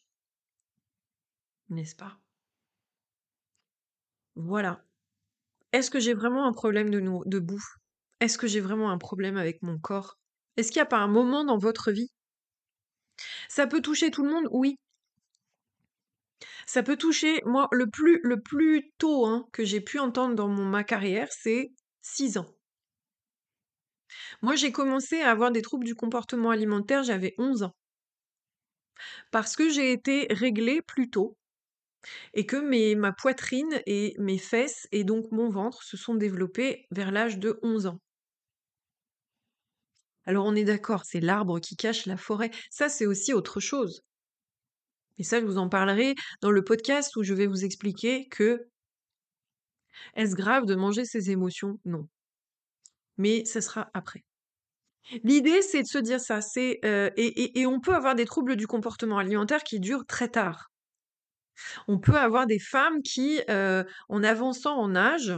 N'est-ce 1.69 1.95
pas? 1.95 2.19
Voilà. 4.37 4.85
Est-ce 5.73 5.91
que 5.91 6.01
j'ai 6.01 6.15
vraiment 6.15 6.47
un 6.47 6.53
problème 6.53 6.91
de, 6.91 7.01
de 7.01 7.39
bouffe 7.41 7.79
Est-ce 8.21 8.39
que 8.39 8.47
j'ai 8.49 8.61
vraiment 8.61 8.91
un 8.91 8.99
problème 8.99 9.37
avec 9.39 9.63
mon 9.63 9.79
corps? 9.79 10.19
Est-ce 10.57 10.73
qu'il 10.73 10.81
n'y 10.81 10.85
a 10.85 10.87
pas 10.87 10.99
un 10.99 11.09
moment 11.09 11.45
dans 11.45 11.59
votre 11.59 11.93
vie? 11.93 12.11
Ça 13.49 13.67
peut 13.67 13.81
toucher 13.81 14.11
tout 14.11 14.23
le 14.23 14.31
monde, 14.31 14.49
oui. 14.51 14.77
Ça 16.67 16.83
peut 16.83 16.97
toucher, 16.97 17.41
moi, 17.45 17.69
le 17.73 17.89
plus, 17.89 18.21
le 18.23 18.41
plus 18.41 18.93
tôt 18.99 19.27
hein, 19.27 19.47
que 19.53 19.65
j'ai 19.65 19.81
pu 19.81 19.99
entendre 19.99 20.35
dans 20.35 20.49
ma 20.49 20.85
carrière, 20.85 21.29
c'est 21.31 21.73
6 22.03 22.39
ans. 22.39 22.47
Moi, 24.43 24.55
j'ai 24.57 24.73
commencé 24.73 25.21
à 25.21 25.31
avoir 25.31 25.51
des 25.51 25.63
troubles 25.63 25.87
du 25.87 25.95
comportement 25.95 26.51
alimentaire, 26.51 27.03
j'avais 27.03 27.35
11 27.39 27.65
ans. 27.65 27.75
Parce 29.31 29.57
que 29.57 29.69
j'ai 29.69 29.93
été 29.93 30.27
réglée 30.31 30.81
plus 30.83 31.11
tôt 31.11 31.37
et 32.35 32.47
que 32.47 32.57
mes, 32.57 32.95
ma 32.95 33.13
poitrine 33.13 33.81
et 33.87 34.15
mes 34.19 34.39
fesses 34.39 34.87
et 34.93 35.05
donc 35.05 35.31
mon 35.33 35.49
ventre 35.49 35.83
se 35.83 35.97
sont 35.97 36.15
développés 36.15 36.87
vers 36.91 37.11
l'âge 37.13 37.39
de 37.39 37.59
11 37.63 37.87
ans. 37.87 37.99
Alors 40.27 40.45
on 40.47 40.55
est 40.55 40.65
d'accord, 40.65 41.05
c'est 41.05 41.21
l'arbre 41.21 41.61
qui 41.61 41.77
cache 41.77 42.07
la 42.07 42.17
forêt. 42.17 42.51
Ça, 42.71 42.89
c'est 42.89 43.07
aussi 43.07 43.33
autre 43.33 43.61
chose. 43.61 44.03
Et 45.19 45.23
ça, 45.23 45.41
je 45.41 45.47
vous 45.47 45.59
en 45.59 45.69
parlerai 45.69 46.15
dans 46.41 46.51
le 46.51 46.65
podcast 46.65 47.15
où 47.17 47.23
je 47.23 47.35
vais 47.35 47.47
vous 47.47 47.65
expliquer 47.65 48.27
que 48.29 48.67
est-ce 50.15 50.35
grave 50.35 50.67
de 50.67 50.75
manger 50.75 51.05
ses 51.05 51.31
émotions? 51.31 51.79
Non. 51.85 52.09
Mais 53.17 53.45
ce 53.45 53.61
sera 53.61 53.91
après. 53.95 54.25
L'idée, 55.23 55.63
c'est 55.63 55.83
de 55.83 55.87
se 55.87 55.99
dire 55.99 56.21
ça. 56.21 56.41
C'est 56.41 56.81
euh, 56.85 57.11
et, 57.17 57.67
on 57.67 57.81
peut 57.81 57.95
avoir 57.95 58.15
des 58.15 58.25
troubles 58.25 58.57
du 58.57 58.67
comportement 58.67 59.19
alimentaire 59.19 59.63
qui 59.63 59.81
durent 59.81 60.07
très 60.07 60.29
tard. 60.29 60.71
On 61.87 61.99
peut 61.99 62.17
avoir 62.17 62.47
des 62.47 62.59
femmes 62.59 63.03
qui, 63.03 63.41
euh, 63.49 63.85
en 64.09 64.25
avançant 64.25 64.77
en 64.77 64.97
âge, 64.97 65.35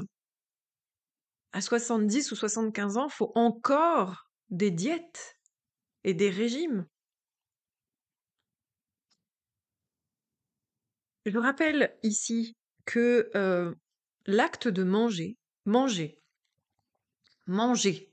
à 1.52 1.60
70 1.60 2.32
ou 2.32 2.36
75 2.36 2.96
ans, 2.96 3.08
faut 3.08 3.32
encore 3.34 4.28
des 4.50 4.70
diètes 4.70 5.36
et 6.04 6.14
des 6.14 6.30
régimes. 6.30 6.86
Je 11.26 11.38
rappelle 11.38 11.94
ici 12.02 12.56
que 12.86 13.30
euh, 13.34 13.74
l'acte 14.26 14.68
de 14.68 14.82
manger, 14.82 15.36
manger, 15.66 16.18
manger, 17.46 18.10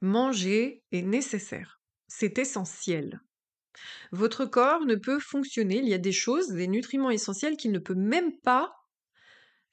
Manger 0.00 0.84
est 0.92 1.02
nécessaire, 1.02 1.80
c'est 2.06 2.38
essentiel. 2.38 3.20
Votre 4.12 4.44
corps 4.46 4.84
ne 4.84 4.94
peut 4.94 5.18
fonctionner, 5.18 5.78
il 5.78 5.88
y 5.88 5.94
a 5.94 5.98
des 5.98 6.12
choses, 6.12 6.50
des 6.50 6.68
nutriments 6.68 7.10
essentiels 7.10 7.56
qu'il 7.56 7.72
ne 7.72 7.80
peut 7.80 7.96
même 7.96 8.38
pas 8.38 8.72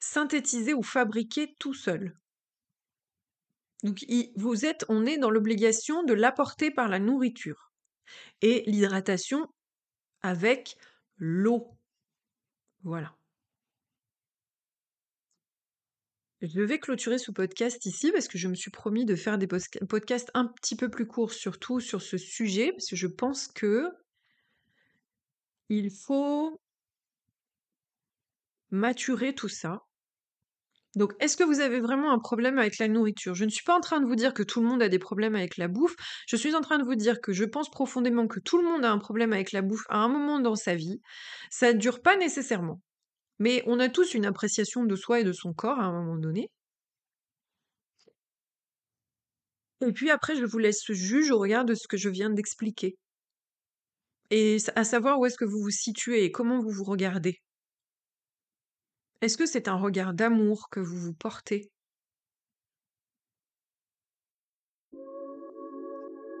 synthétiser 0.00 0.74
ou 0.74 0.82
fabriquer 0.82 1.54
tout 1.60 1.74
seul. 1.74 2.18
Donc 3.84 4.04
vous 4.34 4.66
êtes, 4.66 4.84
on 4.88 5.06
est 5.06 5.18
dans 5.18 5.30
l'obligation 5.30 6.02
de 6.02 6.12
l'apporter 6.12 6.72
par 6.72 6.88
la 6.88 6.98
nourriture 6.98 7.72
et 8.42 8.64
l'hydratation 8.66 9.46
avec 10.22 10.76
l'eau. 11.18 11.75
Voilà. 12.86 13.12
Je 16.40 16.60
vais 16.60 16.78
clôturer 16.78 17.18
ce 17.18 17.32
podcast 17.32 17.84
ici 17.84 18.12
parce 18.12 18.28
que 18.28 18.38
je 18.38 18.46
me 18.46 18.54
suis 18.54 18.70
promis 18.70 19.04
de 19.04 19.16
faire 19.16 19.38
des 19.38 19.48
podcasts 19.48 20.30
un 20.34 20.44
petit 20.44 20.76
peu 20.76 20.88
plus 20.88 21.08
courts, 21.08 21.32
surtout 21.32 21.80
sur 21.80 22.00
ce 22.00 22.16
sujet, 22.16 22.70
parce 22.70 22.88
que 22.88 22.94
je 22.94 23.08
pense 23.08 23.48
que 23.48 23.90
il 25.68 25.90
faut 25.90 26.60
maturer 28.70 29.34
tout 29.34 29.48
ça. 29.48 29.84
Donc, 30.96 31.12
est-ce 31.20 31.36
que 31.36 31.44
vous 31.44 31.60
avez 31.60 31.78
vraiment 31.80 32.10
un 32.10 32.18
problème 32.18 32.58
avec 32.58 32.78
la 32.78 32.88
nourriture? 32.88 33.34
Je 33.34 33.44
ne 33.44 33.50
suis 33.50 33.64
pas 33.64 33.76
en 33.76 33.80
train 33.80 34.00
de 34.00 34.06
vous 34.06 34.16
dire 34.16 34.32
que 34.32 34.42
tout 34.42 34.62
le 34.62 34.66
monde 34.66 34.82
a 34.82 34.88
des 34.88 34.98
problèmes 34.98 35.34
avec 35.36 35.58
la 35.58 35.68
bouffe. 35.68 35.94
Je 36.26 36.36
suis 36.36 36.54
en 36.54 36.62
train 36.62 36.78
de 36.78 36.84
vous 36.84 36.94
dire 36.94 37.20
que 37.20 37.32
je 37.34 37.44
pense 37.44 37.70
profondément 37.70 38.26
que 38.26 38.40
tout 38.40 38.58
le 38.58 38.64
monde 38.64 38.84
a 38.84 38.90
un 38.90 38.98
problème 38.98 39.34
avec 39.34 39.52
la 39.52 39.60
bouffe 39.62 39.84
à 39.90 39.98
un 39.98 40.08
moment 40.08 40.40
dans 40.40 40.56
sa 40.56 40.74
vie. 40.74 41.00
Ça 41.50 41.72
ne 41.74 41.78
dure 41.78 42.00
pas 42.00 42.16
nécessairement. 42.16 42.80
Mais 43.38 43.62
on 43.66 43.78
a 43.78 43.90
tous 43.90 44.14
une 44.14 44.26
appréciation 44.26 44.84
de 44.84 44.96
soi 44.96 45.20
et 45.20 45.24
de 45.24 45.32
son 45.32 45.52
corps 45.52 45.78
à 45.78 45.84
un 45.84 45.92
moment 45.92 46.16
donné. 46.16 46.50
Et 49.86 49.92
puis 49.92 50.10
après, 50.10 50.36
je 50.36 50.44
vous 50.44 50.58
laisse 50.58 50.84
juge 50.92 51.30
au 51.30 51.38
regard 51.38 51.64
de 51.64 51.74
ce 51.74 51.86
que 51.88 51.96
je 51.96 52.08
viens 52.08 52.30
d'expliquer. 52.30 52.96
Et 54.30 54.56
à 54.74 54.84
savoir 54.84 55.18
où 55.18 55.26
est-ce 55.26 55.36
que 55.36 55.44
vous 55.44 55.60
vous 55.60 55.70
situez 55.70 56.24
et 56.24 56.32
comment 56.32 56.58
vous 56.58 56.70
vous 56.70 56.84
regardez. 56.84 57.40
Est-ce 59.22 59.38
que 59.38 59.46
c'est 59.46 59.68
un 59.68 59.76
regard 59.76 60.12
d'amour 60.12 60.68
que 60.70 60.80
vous 60.80 60.98
vous 60.98 61.14
portez? 61.14 61.70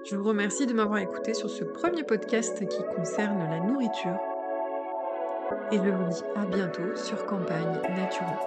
Je 0.08 0.14
vous 0.14 0.24
remercie 0.24 0.66
de 0.66 0.72
m'avoir 0.72 0.98
écouté 0.98 1.34
sur 1.34 1.50
ce 1.50 1.64
premier 1.64 2.04
podcast 2.04 2.68
qui 2.68 2.82
concerne 2.94 3.38
la 3.50 3.60
nourriture. 3.60 4.20
Et 5.72 5.78
je 5.78 5.90
vous 5.90 6.22
à 6.36 6.44
bientôt 6.46 6.94
sur 6.94 7.26
Campagne 7.26 7.80
Naturelle. 7.96 8.38